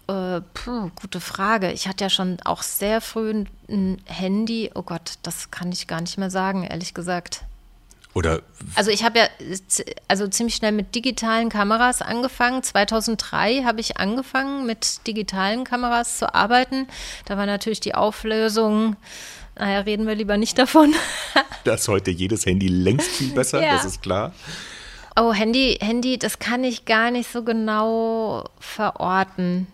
Äh, 0.08 0.42
puh, 0.54 0.92
gute 0.96 1.20
Frage. 1.20 1.72
Ich 1.72 1.88
hatte 1.88 2.04
ja 2.04 2.10
schon 2.10 2.38
auch 2.46 2.62
sehr 2.62 3.02
früh 3.02 3.46
ein 3.70 4.02
Handy. 4.06 4.72
Oh 4.76 4.84
Gott, 4.84 5.14
das 5.24 5.52
kann 5.52 5.72
ich 5.72 5.88
gar 5.88 6.02
nicht 6.02 6.18
mehr 6.18 6.30
sagen, 6.30 6.64
ehrlich 6.64 6.94
gesagt. 6.94 7.44
Oder 8.14 8.42
also 8.74 8.90
ich 8.90 9.04
habe 9.04 9.20
ja 9.20 9.28
also 10.08 10.28
ziemlich 10.28 10.56
schnell 10.56 10.72
mit 10.72 10.96
digitalen 10.96 11.50
Kameras 11.50 12.02
angefangen. 12.02 12.64
2003 12.64 13.64
habe 13.64 13.80
ich 13.80 13.98
angefangen 13.98 14.66
mit 14.66 15.06
digitalen 15.06 15.64
Kameras 15.66 16.18
zu 16.18 16.34
arbeiten. 16.34 16.88
Da 17.26 17.38
war 17.38 17.46
natürlich 17.46 17.80
die 17.80 17.94
Auflösung 17.94 18.96
naja, 19.60 19.80
reden 19.80 20.08
wir 20.08 20.16
lieber 20.16 20.38
nicht 20.38 20.58
davon. 20.58 20.94
da 21.64 21.76
ist 21.76 21.88
heute 21.88 22.12
jedes 22.12 22.46
Handy 22.46 22.68
längst 22.68 23.10
viel 23.10 23.34
besser, 23.34 23.64
ja. 23.64 23.74
das 23.74 23.86
ist 23.86 24.02
klar. 24.02 24.34
Oh, 25.16 25.34
Handy, 25.34 25.78
Handy, 25.82 26.20
das 26.20 26.40
kann 26.40 26.64
ich 26.64 26.86
gar 26.86 27.10
nicht 27.12 27.32
so 27.32 27.44
genau 27.44 28.50
verorten. 28.60 29.68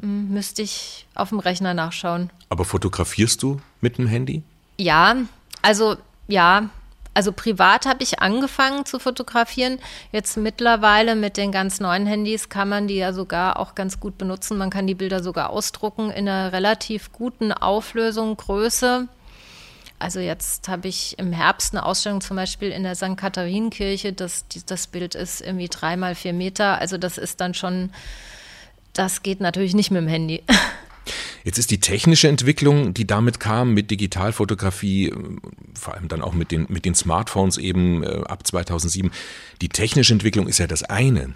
Hm, 0.00 0.28
müsste 0.30 0.62
ich 0.62 1.06
auf 1.14 1.30
dem 1.30 1.38
Rechner 1.38 1.74
nachschauen. 1.74 2.30
Aber 2.48 2.64
fotografierst 2.64 3.42
du 3.42 3.60
mit 3.80 3.98
dem 3.98 4.06
Handy? 4.06 4.42
Ja, 4.76 5.16
also 5.62 5.96
ja, 6.28 6.68
also 7.12 7.32
privat 7.32 7.86
habe 7.86 8.02
ich 8.02 8.20
angefangen 8.20 8.86
zu 8.86 8.98
fotografieren. 8.98 9.78
Jetzt 10.12 10.36
mittlerweile 10.36 11.16
mit 11.16 11.36
den 11.36 11.50
ganz 11.50 11.80
neuen 11.80 12.06
Handys 12.06 12.48
kann 12.48 12.68
man 12.68 12.86
die 12.86 12.96
ja 12.96 13.12
sogar 13.12 13.58
auch 13.58 13.74
ganz 13.74 14.00
gut 14.00 14.16
benutzen. 14.16 14.58
Man 14.58 14.70
kann 14.70 14.86
die 14.86 14.94
Bilder 14.94 15.22
sogar 15.22 15.50
ausdrucken 15.50 16.10
in 16.10 16.28
einer 16.28 16.52
relativ 16.52 17.12
guten 17.12 17.52
Auflösung, 17.52 18.36
Größe. 18.36 19.08
Also 20.00 20.18
jetzt 20.18 20.68
habe 20.68 20.88
ich 20.88 21.18
im 21.18 21.30
Herbst 21.30 21.74
eine 21.74 21.84
Ausstellung 21.84 22.22
zum 22.22 22.34
Beispiel 22.34 22.70
in 22.70 22.82
der 22.82 22.94
St. 22.94 23.18
Katharinenkirche. 23.18 24.14
Das, 24.14 24.46
das 24.66 24.86
Bild 24.86 25.14
ist 25.14 25.42
irgendwie 25.42 25.68
drei 25.68 25.96
mal 25.98 26.14
vier 26.14 26.32
Meter. 26.32 26.80
Also 26.80 26.96
das 26.96 27.18
ist 27.18 27.40
dann 27.40 27.52
schon, 27.52 27.90
das 28.94 29.22
geht 29.22 29.40
natürlich 29.40 29.74
nicht 29.74 29.90
mit 29.90 30.00
dem 30.00 30.08
Handy. 30.08 30.42
Jetzt 31.44 31.58
ist 31.58 31.70
die 31.70 31.80
technische 31.80 32.28
Entwicklung, 32.28 32.94
die 32.94 33.06
damit 33.06 33.40
kam, 33.40 33.74
mit 33.74 33.90
Digitalfotografie, 33.90 35.12
vor 35.74 35.94
allem 35.94 36.08
dann 36.08 36.22
auch 36.22 36.32
mit 36.32 36.50
den, 36.50 36.66
mit 36.68 36.84
den 36.84 36.94
Smartphones 36.94 37.58
eben 37.58 38.02
äh, 38.02 38.22
ab 38.26 38.46
2007, 38.46 39.10
die 39.60 39.68
technische 39.68 40.12
Entwicklung 40.12 40.48
ist 40.48 40.58
ja 40.58 40.66
das 40.66 40.82
eine. 40.82 41.34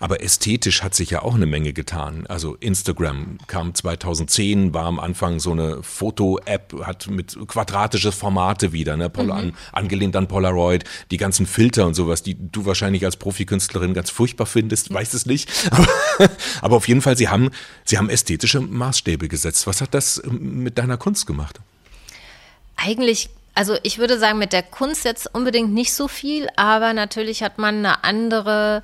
Aber 0.00 0.22
ästhetisch 0.22 0.82
hat 0.82 0.94
sich 0.94 1.10
ja 1.10 1.22
auch 1.22 1.34
eine 1.34 1.46
Menge 1.46 1.72
getan. 1.72 2.26
Also 2.26 2.56
Instagram 2.56 3.38
kam 3.46 3.74
2010, 3.74 4.74
war 4.74 4.86
am 4.86 4.98
Anfang 4.98 5.38
so 5.38 5.52
eine 5.52 5.82
Foto-App, 5.82 6.74
hat 6.82 7.08
mit 7.08 7.36
quadratische 7.46 8.12
Formate 8.12 8.72
wieder, 8.72 8.96
ne? 8.96 9.08
Pol 9.10 9.26
mhm. 9.26 9.30
an, 9.32 9.52
angelehnt 9.72 10.16
an 10.16 10.28
Polaroid, 10.28 10.84
die 11.10 11.16
ganzen 11.16 11.46
Filter 11.46 11.86
und 11.86 11.94
sowas, 11.94 12.22
die 12.22 12.36
du 12.38 12.66
wahrscheinlich 12.66 13.04
als 13.04 13.16
Profikünstlerin 13.16 13.94
ganz 13.94 14.10
furchtbar 14.10 14.46
findest, 14.46 14.92
weiß 14.92 15.14
es 15.14 15.26
nicht. 15.26 15.48
Aber, 15.70 15.88
aber 16.62 16.76
auf 16.76 16.88
jeden 16.88 17.02
Fall, 17.02 17.16
sie 17.16 17.28
haben, 17.28 17.50
sie 17.84 17.98
haben 17.98 18.10
ästhetische 18.10 18.60
Maßstäbe 18.60 19.28
gesetzt. 19.28 19.66
Was 19.66 19.80
hat 19.80 19.94
das 19.94 20.22
ähm, 20.24 20.62
mit 20.62 20.78
deiner 20.78 20.96
Kunst 20.96 21.26
gemacht? 21.26 21.60
Eigentlich 22.76 23.30
also 23.54 23.76
ich 23.82 23.98
würde 23.98 24.18
sagen, 24.18 24.38
mit 24.38 24.52
der 24.52 24.62
Kunst 24.62 25.04
jetzt 25.04 25.32
unbedingt 25.34 25.72
nicht 25.72 25.92
so 25.92 26.08
viel, 26.08 26.48
aber 26.56 26.94
natürlich 26.94 27.42
hat 27.42 27.58
man 27.58 27.78
eine 27.78 28.04
andere 28.04 28.82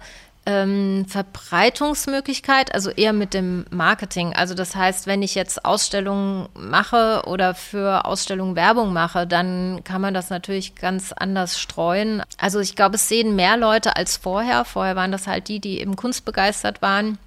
ähm, 0.48 1.04
Verbreitungsmöglichkeit, 1.06 2.74
also 2.74 2.88
eher 2.88 3.12
mit 3.12 3.34
dem 3.34 3.66
Marketing. 3.70 4.32
Also 4.32 4.54
das 4.54 4.74
heißt, 4.74 5.06
wenn 5.06 5.20
ich 5.20 5.34
jetzt 5.34 5.66
Ausstellungen 5.66 6.48
mache 6.54 7.24
oder 7.26 7.54
für 7.54 8.06
Ausstellungen 8.06 8.56
Werbung 8.56 8.94
mache, 8.94 9.26
dann 9.26 9.84
kann 9.84 10.00
man 10.00 10.14
das 10.14 10.30
natürlich 10.30 10.74
ganz 10.74 11.12
anders 11.12 11.61
streuen. 11.61 12.22
Also 12.38 12.61
ich 12.61 12.76
glaube, 12.76 12.94
es 12.94 13.11
sehen 13.11 13.37
mehr 13.37 13.58
Leute 13.58 13.96
als 13.96 14.16
vorher. 14.16 14.64
Vorher 14.64 14.96
waren 14.96 15.12
das 15.12 15.26
halt 15.26 15.48
die, 15.48 15.61
die 15.61 15.82
eben 15.82 15.96
kunstbegeistert 15.96 16.80
waren. 16.80 17.18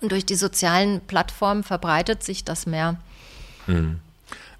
Und 0.00 0.12
durch 0.12 0.24
die 0.24 0.36
sozialen 0.36 1.00
Plattformen 1.00 1.64
verbreitet 1.64 2.22
sich 2.22 2.44
das 2.44 2.66
mehr. 2.66 2.98
Hm. 3.66 3.98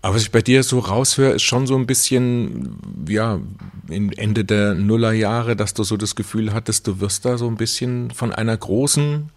Aber 0.05 0.17
was 0.17 0.23
ich 0.23 0.33
bei 0.33 0.43
dir 0.43 0.63
so 0.63 0.81
raushöre, 0.81 1.33
ist 1.33 1.45
schon 1.45 1.67
so 1.67 1.75
ein 1.77 1.87
bisschen, 1.87 2.77
ja, 3.09 3.41
Ende 3.89 4.45
der 4.45 4.75
Nullerjahre, 4.75 5.57
dass 5.57 5.73
du 5.73 5.83
so 5.83 5.97
das 5.97 6.15
Gefühl 6.15 6.53
hattest, 6.53 6.87
du 6.87 7.01
wirst 7.01 7.25
da 7.25 7.39
so 7.39 7.47
ein 7.49 7.57
bisschen 7.57 8.11
von 8.11 8.31
einer 8.31 8.55
großen, 8.55 9.31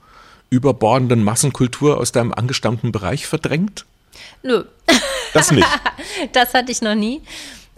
überbordenden 0.50 1.24
Massenkultur 1.24 1.98
aus 1.98 2.12
deinem 2.12 2.34
angestammten 2.34 2.92
Bereich 2.92 3.28
verdrängt? 3.28 3.86
Nö. 4.44 4.66
Das 5.34 5.52
nicht. 5.52 5.66
das 6.34 6.54
hatte 6.54 6.74
ich 6.74 6.82
noch 6.82 6.96
nie. 6.96 7.22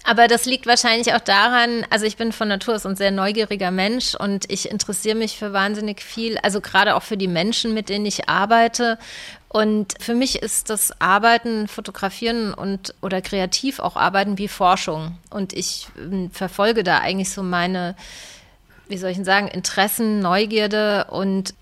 Aber 0.03 0.27
das 0.27 0.45
liegt 0.45 0.65
wahrscheinlich 0.65 1.13
auch 1.13 1.19
daran, 1.19 1.85
also 1.89 2.05
ich 2.05 2.17
bin 2.17 2.31
von 2.31 2.47
Natur 2.47 2.75
aus 2.75 2.85
ein 2.85 2.95
sehr 2.95 3.11
neugieriger 3.11 3.71
Mensch 3.71 4.15
und 4.15 4.49
ich 4.49 4.71
interessiere 4.71 5.15
mich 5.15 5.37
für 5.37 5.53
wahnsinnig 5.53 6.01
viel, 6.01 6.37
also 6.39 6.61
gerade 6.61 6.95
auch 6.95 7.03
für 7.03 7.17
die 7.17 7.27
Menschen, 7.27 7.73
mit 7.73 7.89
denen 7.89 8.05
ich 8.05 8.29
arbeite. 8.29 8.97
Und 9.49 9.95
für 9.99 10.13
mich 10.13 10.41
ist 10.41 10.69
das 10.69 11.01
Arbeiten, 11.01 11.67
Fotografieren 11.67 12.53
und 12.53 12.93
oder 13.01 13.21
kreativ 13.21 13.79
auch 13.79 13.95
Arbeiten 13.95 14.37
wie 14.37 14.47
Forschung. 14.47 15.17
Und 15.31 15.53
ich 15.53 15.87
äh, 15.97 16.29
verfolge 16.31 16.83
da 16.83 16.99
eigentlich 16.99 17.31
so 17.31 17.43
meine, 17.43 17.95
wie 18.87 18.97
soll 18.97 19.09
ich 19.09 19.17
denn 19.17 19.25
sagen, 19.25 19.47
Interessen, 19.47 20.19
Neugierde 20.19 21.07
und 21.09 21.53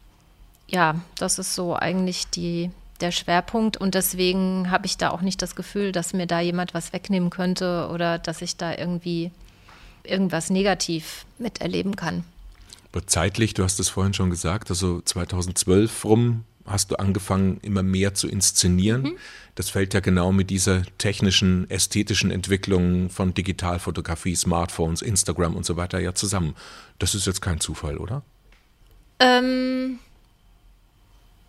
ja, 0.67 0.95
das 1.17 1.39
ist 1.39 1.56
so 1.56 1.76
eigentlich 1.76 2.28
die, 2.28 2.71
der 2.97 3.12
Schwerpunkt 3.12 3.77
und 3.77 3.95
deswegen 3.95 4.71
habe 4.71 4.86
ich 4.86 4.97
da 4.97 5.10
auch 5.10 5.21
nicht 5.21 5.41
das 5.41 5.55
Gefühl, 5.55 5.91
dass 5.91 6.13
mir 6.13 6.27
da 6.27 6.39
jemand 6.39 6.73
was 6.73 6.93
wegnehmen 6.93 7.29
könnte 7.29 7.89
oder 7.91 8.19
dass 8.19 8.41
ich 8.41 8.57
da 8.57 8.75
irgendwie 8.75 9.31
irgendwas 10.03 10.49
negativ 10.49 11.25
miterleben 11.38 11.95
kann. 11.95 12.23
Aber 12.91 13.05
zeitlich, 13.05 13.53
du 13.53 13.63
hast 13.63 13.79
es 13.79 13.89
vorhin 13.89 14.13
schon 14.13 14.29
gesagt, 14.29 14.69
also 14.69 15.01
2012 15.01 16.05
rum 16.05 16.43
hast 16.65 16.91
du 16.91 16.95
angefangen, 16.97 17.60
immer 17.62 17.83
mehr 17.83 18.13
zu 18.13 18.27
inszenieren. 18.27 19.03
Mhm. 19.03 19.17
Das 19.55 19.69
fällt 19.69 19.93
ja 19.93 20.01
genau 20.01 20.31
mit 20.31 20.49
dieser 20.49 20.83
technischen, 20.97 21.69
ästhetischen 21.69 22.29
Entwicklung 22.29 23.10
von 23.10 23.33
Digitalfotografie, 23.33 24.36
Smartphones, 24.36 25.01
Instagram 25.01 25.55
und 25.55 25.65
so 25.65 25.77
weiter 25.77 25.99
ja 25.99 26.13
zusammen. 26.13 26.55
Das 26.99 27.15
ist 27.15 27.25
jetzt 27.25 27.41
kein 27.41 27.60
Zufall, 27.60 27.97
oder? 27.97 28.21
Ähm, 29.19 29.99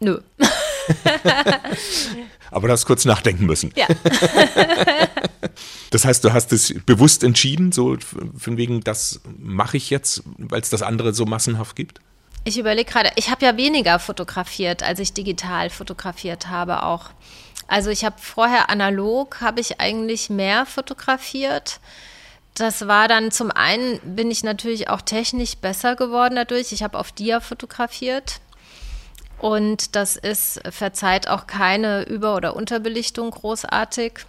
nö. 0.01 0.21
Aber 2.51 2.69
du 2.69 2.73
hast 2.73 2.87
kurz 2.87 3.05
nachdenken 3.05 3.47
müssen. 3.47 3.73
Ja. 3.77 3.87
das 5.91 6.05
heißt, 6.05 6.25
du 6.25 6.33
hast 6.33 6.53
es 6.53 6.75
bewusst 6.87 7.23
entschieden, 7.23 7.73
so 7.73 7.97
von 8.37 8.57
wegen, 8.57 8.81
das 8.81 9.21
mache 9.39 9.77
ich 9.77 9.91
jetzt, 9.91 10.23
weil 10.39 10.61
es 10.61 10.71
das 10.71 10.83
andere 10.83 11.13
so 11.13 11.27
massenhaft 11.27 11.77
gibt? 11.77 12.01
Ich 12.45 12.59
überlege 12.59 12.91
gerade, 12.91 13.11
ich 13.17 13.31
habe 13.31 13.45
ja 13.45 13.57
weniger 13.57 13.99
fotografiert, 13.99 14.83
als 14.83 15.01
ich 15.01 15.13
digital 15.13 15.71
fotografiert 15.71 16.49
habe 16.49 16.83
auch. 16.83 17.11
Also 17.67 17.91
ich 17.91 18.05
habe 18.05 18.17
vorher 18.19 18.71
analog, 18.71 19.43
habe 19.43 19.61
ich 19.61 19.81
eigentlich 19.81 20.31
mehr 20.31 20.65
fotografiert. 20.65 21.81
Das 22.55 22.89
war 22.89 23.07
dann 23.07 23.31
zum 23.31 23.51
einen, 23.51 24.01
bin 24.17 24.31
ich 24.31 24.43
natürlich 24.43 24.89
auch 24.89 25.03
technisch 25.03 25.59
besser 25.59 25.95
geworden 25.95 26.37
dadurch. 26.37 26.73
Ich 26.73 26.83
habe 26.83 26.99
auf 26.99 27.13
Dia 27.13 27.41
fotografiert. 27.41 28.41
Und 29.41 29.95
das 29.95 30.17
ist, 30.17 30.61
verzeiht 30.71 31.29
auch 31.29 31.47
keine 31.47 32.03
Über- 32.03 32.35
oder 32.37 32.57
Unterbelichtung 32.57 33.31
großartig. 33.31 34.25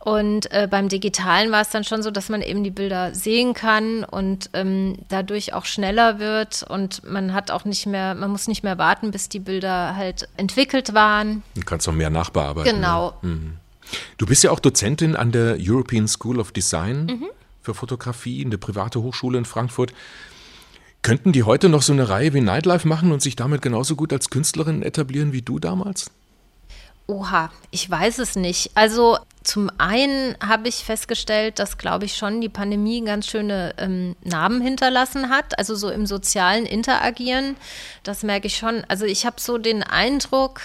Und 0.00 0.50
äh, 0.52 0.68
beim 0.70 0.88
Digitalen 0.88 1.50
war 1.50 1.60
es 1.60 1.70
dann 1.70 1.82
schon 1.82 2.02
so, 2.02 2.10
dass 2.10 2.28
man 2.28 2.40
eben 2.40 2.62
die 2.62 2.70
Bilder 2.70 3.14
sehen 3.14 3.52
kann 3.52 4.04
und 4.04 4.48
ähm, 4.52 4.96
dadurch 5.08 5.54
auch 5.54 5.64
schneller 5.64 6.20
wird 6.20 6.62
und 6.62 7.02
man 7.04 7.34
hat 7.34 7.50
auch 7.50 7.64
nicht 7.64 7.84
mehr, 7.84 8.14
man 8.14 8.30
muss 8.30 8.46
nicht 8.46 8.62
mehr 8.62 8.78
warten, 8.78 9.10
bis 9.10 9.28
die 9.28 9.40
Bilder 9.40 9.96
halt 9.96 10.28
entwickelt 10.36 10.94
waren. 10.94 11.42
Du 11.56 11.62
kannst 11.62 11.88
auch 11.88 11.92
mehr 11.92 12.10
nachbearbeiten. 12.10 12.76
Genau. 12.76 13.14
Ne? 13.22 13.28
Mhm. 13.28 13.56
Du 14.18 14.26
bist 14.26 14.44
ja 14.44 14.52
auch 14.52 14.60
Dozentin 14.60 15.16
an 15.16 15.32
der 15.32 15.56
European 15.58 16.06
School 16.06 16.38
of 16.38 16.52
Design 16.52 17.06
mhm. 17.06 17.26
für 17.60 17.74
Fotografie 17.74 18.40
in 18.40 18.50
der 18.50 18.58
private 18.58 19.02
Hochschule 19.02 19.36
in 19.36 19.44
Frankfurt. 19.44 19.92
Könnten 21.02 21.32
die 21.32 21.44
heute 21.44 21.68
noch 21.68 21.82
so 21.82 21.92
eine 21.92 22.08
Reihe 22.08 22.34
wie 22.34 22.40
Nightlife 22.40 22.86
machen 22.86 23.12
und 23.12 23.22
sich 23.22 23.36
damit 23.36 23.62
genauso 23.62 23.96
gut 23.96 24.12
als 24.12 24.30
Künstlerin 24.30 24.82
etablieren 24.82 25.32
wie 25.32 25.42
du 25.42 25.58
damals? 25.58 26.10
Oha, 27.10 27.50
ich 27.70 27.88
weiß 27.88 28.18
es 28.18 28.36
nicht. 28.36 28.72
Also 28.74 29.16
zum 29.42 29.70
einen 29.78 30.36
habe 30.46 30.68
ich 30.68 30.84
festgestellt, 30.84 31.58
dass, 31.58 31.78
glaube 31.78 32.04
ich, 32.04 32.16
schon 32.16 32.42
die 32.42 32.50
Pandemie 32.50 33.02
ganz 33.02 33.26
schöne 33.26 33.74
ähm, 33.78 34.14
Narben 34.22 34.60
hinterlassen 34.60 35.30
hat, 35.30 35.58
also 35.58 35.74
so 35.74 35.88
im 35.88 36.04
sozialen 36.04 36.66
Interagieren. 36.66 37.56
Das 38.02 38.24
merke 38.24 38.48
ich 38.48 38.58
schon. 38.58 38.84
Also 38.88 39.06
ich 39.06 39.24
habe 39.24 39.40
so 39.40 39.56
den 39.56 39.82
Eindruck, 39.82 40.60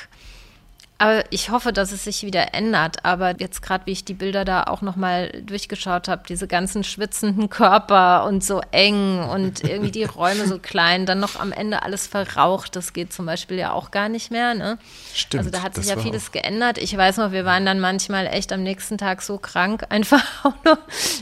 aber 1.04 1.26
ich 1.32 1.50
hoffe, 1.50 1.74
dass 1.74 1.92
es 1.92 2.06
sich 2.06 2.24
wieder 2.24 2.54
ändert. 2.54 3.04
Aber 3.04 3.36
jetzt 3.38 3.62
gerade, 3.62 3.86
wie 3.88 3.92
ich 3.92 4.06
die 4.06 4.14
Bilder 4.14 4.46
da 4.46 4.64
auch 4.64 4.82
nochmal 4.82 5.44
durchgeschaut 5.46 6.08
habe, 6.08 6.24
diese 6.30 6.48
ganzen 6.48 6.86
schwitzenden 6.86 7.50
Körper 7.50 8.24
und 8.24 8.42
so 8.42 8.62
eng 8.72 9.20
und 9.20 9.66
irgendwie 9.66 9.92
die 9.92 10.04
Räume 10.06 10.48
so 10.48 10.60
klein, 10.60 11.06
dann 11.06 11.20
noch 11.20 11.38
am 11.38 11.52
Ende 11.52 11.84
alles 11.84 12.08
verraucht, 12.08 12.78
das 12.78 12.94
geht 12.94 13.12
zum 13.12 13.26
Beispiel 13.26 13.58
ja 13.58 13.74
auch 13.74 13.92
gar 13.92 14.08
nicht 14.08 14.32
mehr. 14.32 14.54
Ne? 14.54 14.78
Stimmt. 15.14 15.40
Also 15.40 15.50
da 15.50 15.62
hat 15.62 15.76
sich 15.76 15.88
ja 15.88 15.98
vieles 15.98 16.32
geändert. 16.32 16.78
Ich 16.78 16.96
weiß 16.96 17.18
noch, 17.18 17.34
wir 17.34 17.44
waren 17.44 17.66
dann 17.66 17.82
manchmal 17.82 18.28
echt 18.28 18.54
am 18.54 18.64
nächsten 18.64 18.98
Tag 18.98 19.24
so 19.24 19.38
krank, 19.38 19.84
einfach 19.90 20.24
auch 20.46 20.54
nur, 20.64 20.78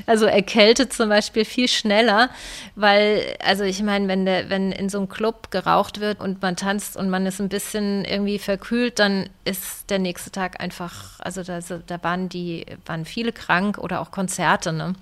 also 0.05 0.27
erkältet 0.27 0.93
zum 0.93 1.09
Beispiel 1.09 1.43
viel 1.43 1.67
schneller, 1.67 2.29
weil, 2.75 3.35
also 3.43 3.63
ich 3.63 3.81
meine, 3.81 4.07
wenn 4.07 4.27
der, 4.27 4.51
wenn 4.51 4.71
in 4.71 4.89
so 4.89 4.99
einem 4.99 5.09
Club 5.09 5.49
geraucht 5.49 5.99
wird 5.99 6.19
und 6.19 6.39
man 6.43 6.55
tanzt 6.55 6.97
und 6.97 7.09
man 7.09 7.25
ist 7.25 7.41
ein 7.41 7.49
bisschen 7.49 8.05
irgendwie 8.05 8.37
verkühlt, 8.37 8.99
dann 8.99 9.27
ist 9.43 9.70
der 9.89 9.99
nächste 9.99 10.31
Tag 10.31 10.61
einfach, 10.61 11.19
also 11.19 11.43
da, 11.43 11.59
da 11.59 12.03
waren 12.03 12.29
die, 12.29 12.65
waren 12.85 13.05
viele 13.05 13.31
krank 13.31 13.77
oder 13.77 14.01
auch 14.01 14.11
Konzerte, 14.11 14.73
ne? 14.73 14.93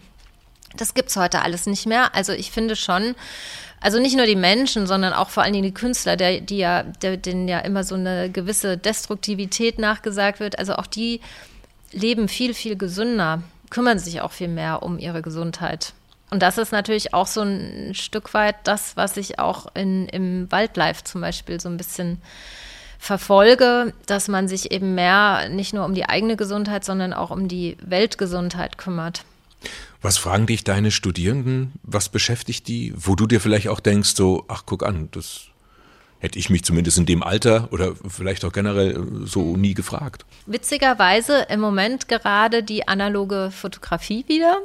Das 0.75 0.93
es 0.93 1.15
heute 1.15 1.41
alles 1.41 1.65
nicht 1.65 1.87
mehr. 1.87 2.13
Also 2.13 2.31
ich 2.31 2.51
finde 2.51 2.75
schon, 2.75 3.15
also 3.81 3.99
nicht 3.99 4.15
nur 4.15 4.27
die 4.27 4.35
Menschen, 4.35 4.85
sondern 4.85 5.13
auch 5.13 5.29
vor 5.29 5.41
allen 5.41 5.53
Dingen 5.53 5.65
die 5.65 5.73
Künstler, 5.73 6.15
der, 6.15 6.41
die 6.41 6.57
ja, 6.57 6.83
der, 6.83 7.17
denen 7.17 7.47
ja 7.47 7.59
immer 7.59 7.83
so 7.83 7.95
eine 7.95 8.29
gewisse 8.29 8.77
Destruktivität 8.77 9.79
nachgesagt 9.79 10.39
wird. 10.39 10.59
Also 10.59 10.75
auch 10.75 10.85
die 10.85 11.21
leben 11.91 12.27
viel, 12.27 12.53
viel 12.53 12.75
gesünder, 12.75 13.41
kümmern 13.71 13.97
sich 13.97 14.21
auch 14.21 14.31
viel 14.31 14.47
mehr 14.47 14.83
um 14.83 14.99
ihre 14.99 15.23
Gesundheit. 15.23 15.93
Und 16.29 16.43
das 16.43 16.57
ist 16.57 16.71
natürlich 16.71 17.13
auch 17.13 17.27
so 17.27 17.41
ein 17.41 17.95
Stück 17.95 18.33
weit 18.33 18.55
das, 18.65 18.95
was 18.95 19.17
ich 19.17 19.39
auch 19.39 19.73
in, 19.73 20.07
im 20.09 20.51
Wildlife 20.51 21.03
zum 21.03 21.21
Beispiel 21.21 21.59
so 21.59 21.69
ein 21.69 21.77
bisschen 21.77 22.21
verfolge, 22.99 23.93
dass 24.05 24.27
man 24.27 24.47
sich 24.47 24.71
eben 24.71 24.93
mehr 24.93 25.49
nicht 25.49 25.73
nur 25.73 25.85
um 25.85 25.95
die 25.95 26.05
eigene 26.05 26.35
Gesundheit, 26.35 26.83
sondern 26.85 27.13
auch 27.13 27.31
um 27.31 27.47
die 27.47 27.77
Weltgesundheit 27.81 28.77
kümmert. 28.77 29.23
Was 30.01 30.17
fragen 30.17 30.45
dich 30.45 30.63
deine 30.63 30.91
Studierenden? 30.91 31.73
Was 31.83 32.09
beschäftigt 32.09 32.67
die? 32.67 32.93
Wo 32.95 33.15
du 33.15 33.25
dir 33.25 33.41
vielleicht 33.41 33.69
auch 33.69 33.79
denkst, 33.79 34.15
so, 34.15 34.45
ach, 34.47 34.63
guck 34.65 34.85
an, 34.85 35.09
das 35.11 35.45
hätte 36.19 36.37
ich 36.37 36.49
mich 36.49 36.63
zumindest 36.63 36.97
in 36.97 37.05
dem 37.05 37.23
Alter 37.23 37.69
oder 37.71 37.93
vielleicht 38.07 38.43
auch 38.43 38.51
generell 38.51 39.01
so 39.25 39.55
nie 39.55 39.73
gefragt. 39.73 40.25
Witzigerweise 40.45 41.47
im 41.49 41.61
Moment 41.61 42.09
gerade 42.09 42.63
die 42.63 42.87
analoge 42.87 43.49
Fotografie 43.51 44.25
wieder. 44.27 44.57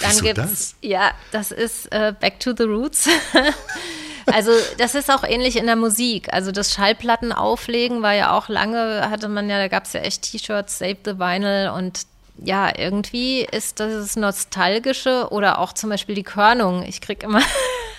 Dann 0.00 0.10
Wieso 0.10 0.24
gibt's, 0.24 0.42
das? 0.42 0.74
ja, 0.82 1.12
das 1.30 1.52
ist 1.52 1.86
äh, 1.92 2.12
Back 2.18 2.40
to 2.40 2.52
the 2.56 2.64
Roots. 2.64 3.08
Also 4.26 4.52
das 4.78 4.94
ist 4.94 5.10
auch 5.10 5.24
ähnlich 5.24 5.56
in 5.56 5.66
der 5.66 5.76
Musik. 5.76 6.32
Also 6.32 6.52
das 6.52 6.72
Schallplatten 6.72 7.32
auflegen 7.32 8.02
war 8.02 8.14
ja 8.14 8.36
auch 8.36 8.48
lange, 8.48 9.08
hatte 9.10 9.28
man 9.28 9.48
ja, 9.48 9.58
da 9.58 9.68
gab 9.68 9.84
es 9.84 9.92
ja 9.92 10.00
echt 10.00 10.22
T-Shirts, 10.22 10.78
Save 10.78 10.96
the 11.04 11.18
Vinyl 11.18 11.70
und 11.70 12.06
ja, 12.38 12.76
irgendwie 12.76 13.42
ist 13.42 13.80
das 13.80 14.16
Nostalgische 14.16 15.28
oder 15.30 15.58
auch 15.58 15.72
zum 15.72 15.90
Beispiel 15.90 16.14
die 16.14 16.24
Körnung. 16.24 16.82
Ich 16.82 17.00
kriege 17.00 17.26
immer 17.26 17.42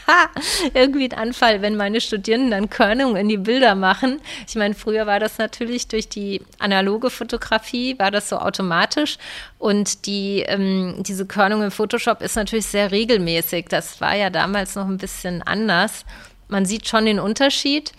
irgendwie 0.74 1.12
einen 1.12 1.20
Anfall, 1.30 1.62
wenn 1.62 1.76
meine 1.76 2.02
Studierenden 2.02 2.52
dann 2.52 2.70
Körnung 2.70 3.16
in 3.16 3.28
die 3.28 3.38
Bilder 3.38 3.76
machen. 3.76 4.22
Ich 4.48 4.56
meine, 4.56 4.74
früher 4.74 5.08
war 5.08 5.20
das 5.20 5.38
natürlich 5.38 5.88
durch 5.88 6.10
die 6.10 6.42
analoge 6.60 7.10
Fotografie, 7.10 7.98
war 8.00 8.12
das 8.12 8.30
so 8.30 8.38
automatisch. 8.38 9.18
Und 9.58 10.06
die, 10.06 10.42
ähm, 10.48 10.96
diese 11.00 11.26
Körnung 11.26 11.64
im 11.64 11.72
Photoshop 11.72 12.22
ist 12.22 12.36
natürlich 12.36 12.68
sehr 12.68 12.92
regelmäßig. 12.92 13.68
Das 13.70 14.02
war 14.02 14.16
ja 14.16 14.30
damals 14.30 14.76
noch 14.76 14.88
ein 14.88 14.98
bisschen 14.98 15.42
anders. 15.42 16.06
Man 16.48 16.66
sieht 16.66 16.88
schon 16.88 17.06
den 17.06 17.20
Unterschied. 17.20 17.92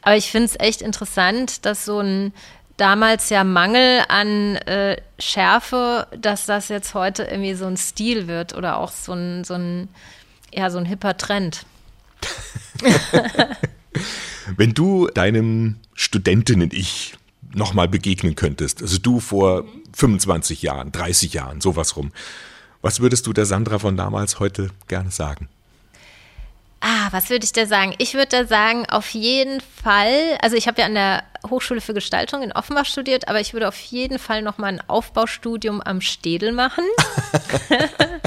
Aber 0.00 0.16
ich 0.16 0.30
finde 0.30 0.46
es 0.46 0.58
echt 0.58 0.82
interessant, 0.82 1.66
dass 1.66 1.84
so 1.84 2.00
ein 2.00 2.32
damals 2.76 3.28
ja 3.30 3.44
Mangel 3.44 4.02
an 4.08 4.56
äh, 4.56 4.96
Schärfe, 5.18 6.06
dass 6.18 6.46
das 6.46 6.68
jetzt 6.68 6.94
heute 6.94 7.24
irgendwie 7.24 7.54
so 7.54 7.66
ein 7.66 7.76
Stil 7.76 8.26
wird 8.26 8.56
oder 8.56 8.78
auch 8.78 8.90
so 8.90 9.12
ein, 9.12 9.44
so 9.44 9.54
ein, 9.54 9.88
ja, 10.52 10.70
so 10.70 10.78
ein 10.78 10.84
hipper 10.84 11.16
Trend. 11.16 11.64
Wenn 14.56 14.74
du 14.74 15.08
deinem 15.08 15.76
Studentinnen-Ich 15.94 17.14
nochmal 17.54 17.88
begegnen 17.88 18.34
könntest, 18.34 18.82
also 18.82 18.98
du 18.98 19.20
vor 19.20 19.64
25 19.94 20.62
Jahren, 20.62 20.92
30 20.92 21.32
Jahren, 21.34 21.60
sowas 21.60 21.96
rum, 21.96 22.12
was 22.80 23.00
würdest 23.00 23.26
du 23.26 23.32
der 23.32 23.46
Sandra 23.46 23.78
von 23.78 23.96
damals 23.96 24.40
heute 24.40 24.70
gerne 24.88 25.10
sagen? 25.10 25.48
Ah, 26.80 27.08
was 27.12 27.30
würde 27.30 27.44
ich 27.44 27.52
da 27.52 27.64
sagen? 27.64 27.94
Ich 27.98 28.14
würde 28.14 28.38
da 28.38 28.44
sagen, 28.44 28.86
auf 28.90 29.10
jeden 29.10 29.60
Fall, 29.60 30.36
also 30.42 30.56
ich 30.56 30.66
habe 30.66 30.80
ja 30.80 30.86
an 30.86 30.94
der 30.94 31.22
Hochschule 31.48 31.80
für 31.80 31.94
Gestaltung 31.94 32.42
in 32.42 32.50
Offenbach 32.50 32.86
studiert, 32.86 33.28
aber 33.28 33.40
ich 33.40 33.52
würde 33.52 33.68
auf 33.68 33.78
jeden 33.78 34.18
Fall 34.18 34.42
noch 34.42 34.58
mal 34.58 34.66
ein 34.66 34.82
Aufbaustudium 34.88 35.80
am 35.80 36.00
Städel 36.00 36.50
machen. 36.50 36.84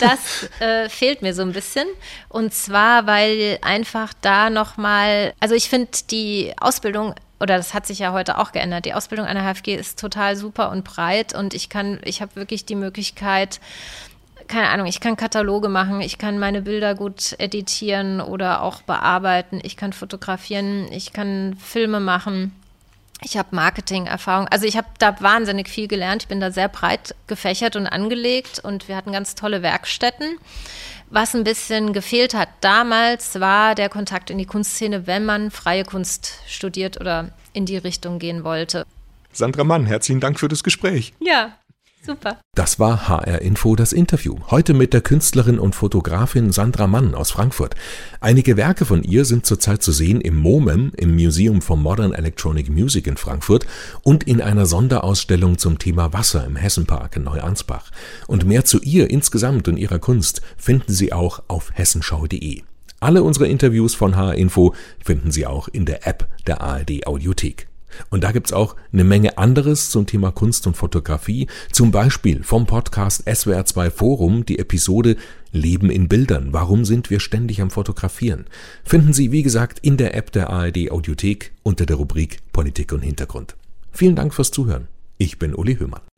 das 0.00 0.48
äh, 0.60 0.88
fehlt 0.88 1.22
mir 1.22 1.34
so 1.34 1.42
ein 1.42 1.52
bisschen. 1.52 1.86
Und 2.28 2.52
zwar, 2.52 3.06
weil 3.06 3.58
einfach 3.62 4.12
da 4.20 4.50
noch 4.50 4.76
mal, 4.76 5.32
also 5.40 5.54
ich 5.54 5.68
finde 5.68 5.90
die 6.10 6.52
Ausbildung 6.60 7.14
oder 7.40 7.56
das 7.56 7.72
hat 7.72 7.86
sich 7.86 7.98
ja 7.98 8.12
heute 8.12 8.38
auch 8.38 8.52
geändert. 8.52 8.84
Die 8.84 8.92
Ausbildung 8.94 9.26
an 9.26 9.34
der 9.34 9.44
HFG 9.44 9.74
ist 9.74 9.98
total 9.98 10.36
super 10.36 10.70
und 10.70 10.84
breit 10.84 11.34
und 11.34 11.54
ich 11.54 11.70
kann, 11.70 11.98
ich 12.04 12.20
habe 12.20 12.36
wirklich 12.36 12.66
die 12.66 12.76
Möglichkeit, 12.76 13.60
keine 14.46 14.68
Ahnung, 14.68 14.86
ich 14.86 15.00
kann 15.00 15.16
Kataloge 15.16 15.68
machen, 15.68 16.00
ich 16.00 16.18
kann 16.18 16.38
meine 16.38 16.60
Bilder 16.60 16.94
gut 16.94 17.36
editieren 17.38 18.20
oder 18.20 18.62
auch 18.62 18.82
bearbeiten, 18.82 19.60
ich 19.62 19.76
kann 19.76 19.92
fotografieren, 19.92 20.90
ich 20.92 21.12
kann 21.12 21.56
Filme 21.56 22.00
machen. 22.00 22.52
Ich 23.22 23.36
habe 23.36 23.54
Marketing-Erfahrung. 23.54 24.48
Also 24.48 24.66
ich 24.66 24.76
habe 24.76 24.88
da 24.98 25.20
wahnsinnig 25.20 25.68
viel 25.68 25.88
gelernt. 25.88 26.22
Ich 26.22 26.28
bin 26.28 26.40
da 26.40 26.50
sehr 26.50 26.68
breit 26.68 27.14
gefächert 27.26 27.76
und 27.76 27.86
angelegt 27.86 28.60
und 28.60 28.88
wir 28.88 28.96
hatten 28.96 29.12
ganz 29.12 29.34
tolle 29.34 29.62
Werkstätten. 29.62 30.38
Was 31.10 31.34
ein 31.34 31.44
bisschen 31.44 31.92
gefehlt 31.92 32.34
hat 32.34 32.48
damals, 32.60 33.40
war 33.40 33.74
der 33.74 33.88
Kontakt 33.88 34.30
in 34.30 34.38
die 34.38 34.46
Kunstszene, 34.46 35.06
wenn 35.06 35.24
man 35.24 35.50
freie 35.50 35.84
Kunst 35.84 36.38
studiert 36.46 37.00
oder 37.00 37.30
in 37.52 37.66
die 37.66 37.76
Richtung 37.76 38.18
gehen 38.18 38.44
wollte. 38.44 38.86
Sandra 39.32 39.64
Mann, 39.64 39.86
herzlichen 39.86 40.20
Dank 40.20 40.38
für 40.38 40.48
das 40.48 40.62
Gespräch. 40.62 41.12
Ja, 41.20 41.52
Super. 42.02 42.40
Das 42.54 42.78
war 42.78 43.08
HR 43.08 43.42
Info 43.42 43.76
das 43.76 43.92
Interview. 43.92 44.36
Heute 44.50 44.72
mit 44.72 44.94
der 44.94 45.02
Künstlerin 45.02 45.58
und 45.58 45.74
Fotografin 45.74 46.50
Sandra 46.50 46.86
Mann 46.86 47.14
aus 47.14 47.30
Frankfurt. 47.30 47.74
Einige 48.20 48.56
Werke 48.56 48.86
von 48.86 49.02
ihr 49.02 49.26
sind 49.26 49.44
zurzeit 49.44 49.82
zu 49.82 49.92
sehen 49.92 50.20
im 50.22 50.36
MoMEM, 50.36 50.92
im 50.96 51.14
Museum 51.14 51.60
for 51.60 51.76
Modern 51.76 52.14
Electronic 52.14 52.70
Music 52.70 53.06
in 53.06 53.18
Frankfurt 53.18 53.66
und 54.02 54.24
in 54.24 54.40
einer 54.40 54.64
Sonderausstellung 54.64 55.58
zum 55.58 55.78
Thema 55.78 56.12
Wasser 56.14 56.44
im 56.46 56.56
Hessenpark 56.56 57.16
in 57.16 57.24
Neuansbach. 57.24 57.90
Und 58.26 58.46
mehr 58.46 58.64
zu 58.64 58.80
ihr 58.80 59.10
insgesamt 59.10 59.68
und 59.68 59.76
ihrer 59.76 59.98
Kunst 59.98 60.40
finden 60.56 60.92
Sie 60.92 61.12
auch 61.12 61.42
auf 61.48 61.70
hessenschau.de. 61.74 62.62
Alle 63.00 63.22
unsere 63.22 63.48
Interviews 63.48 63.94
von 63.94 64.16
HR 64.16 64.34
Info 64.34 64.74
finden 65.02 65.30
Sie 65.30 65.46
auch 65.46 65.68
in 65.68 65.86
der 65.86 66.06
App 66.06 66.28
der 66.46 66.60
ARD 66.60 67.06
Audiothek. 67.06 67.69
Und 68.10 68.24
da 68.24 68.32
gibt's 68.32 68.52
auch 68.52 68.76
eine 68.92 69.04
Menge 69.04 69.38
anderes 69.38 69.90
zum 69.90 70.06
Thema 70.06 70.30
Kunst 70.30 70.66
und 70.66 70.76
Fotografie, 70.76 71.46
zum 71.72 71.90
Beispiel 71.90 72.42
vom 72.42 72.66
Podcast 72.66 73.26
SWR2 73.26 73.90
Forum 73.90 74.46
die 74.46 74.58
Episode 74.58 75.16
Leben 75.52 75.90
in 75.90 76.08
Bildern. 76.08 76.52
Warum 76.52 76.84
sind 76.84 77.10
wir 77.10 77.20
ständig 77.20 77.60
am 77.60 77.70
Fotografieren? 77.70 78.46
Finden 78.84 79.12
Sie, 79.12 79.32
wie 79.32 79.42
gesagt, 79.42 79.78
in 79.80 79.96
der 79.96 80.14
App 80.14 80.32
der 80.32 80.50
ARD 80.50 80.90
Audiothek 80.90 81.52
unter 81.62 81.86
der 81.86 81.96
Rubrik 81.96 82.38
Politik 82.52 82.92
und 82.92 83.02
Hintergrund. 83.02 83.56
Vielen 83.92 84.16
Dank 84.16 84.34
fürs 84.34 84.50
Zuhören. 84.50 84.88
Ich 85.18 85.38
bin 85.38 85.54
Uli 85.54 85.76
Höhmann. 85.76 86.10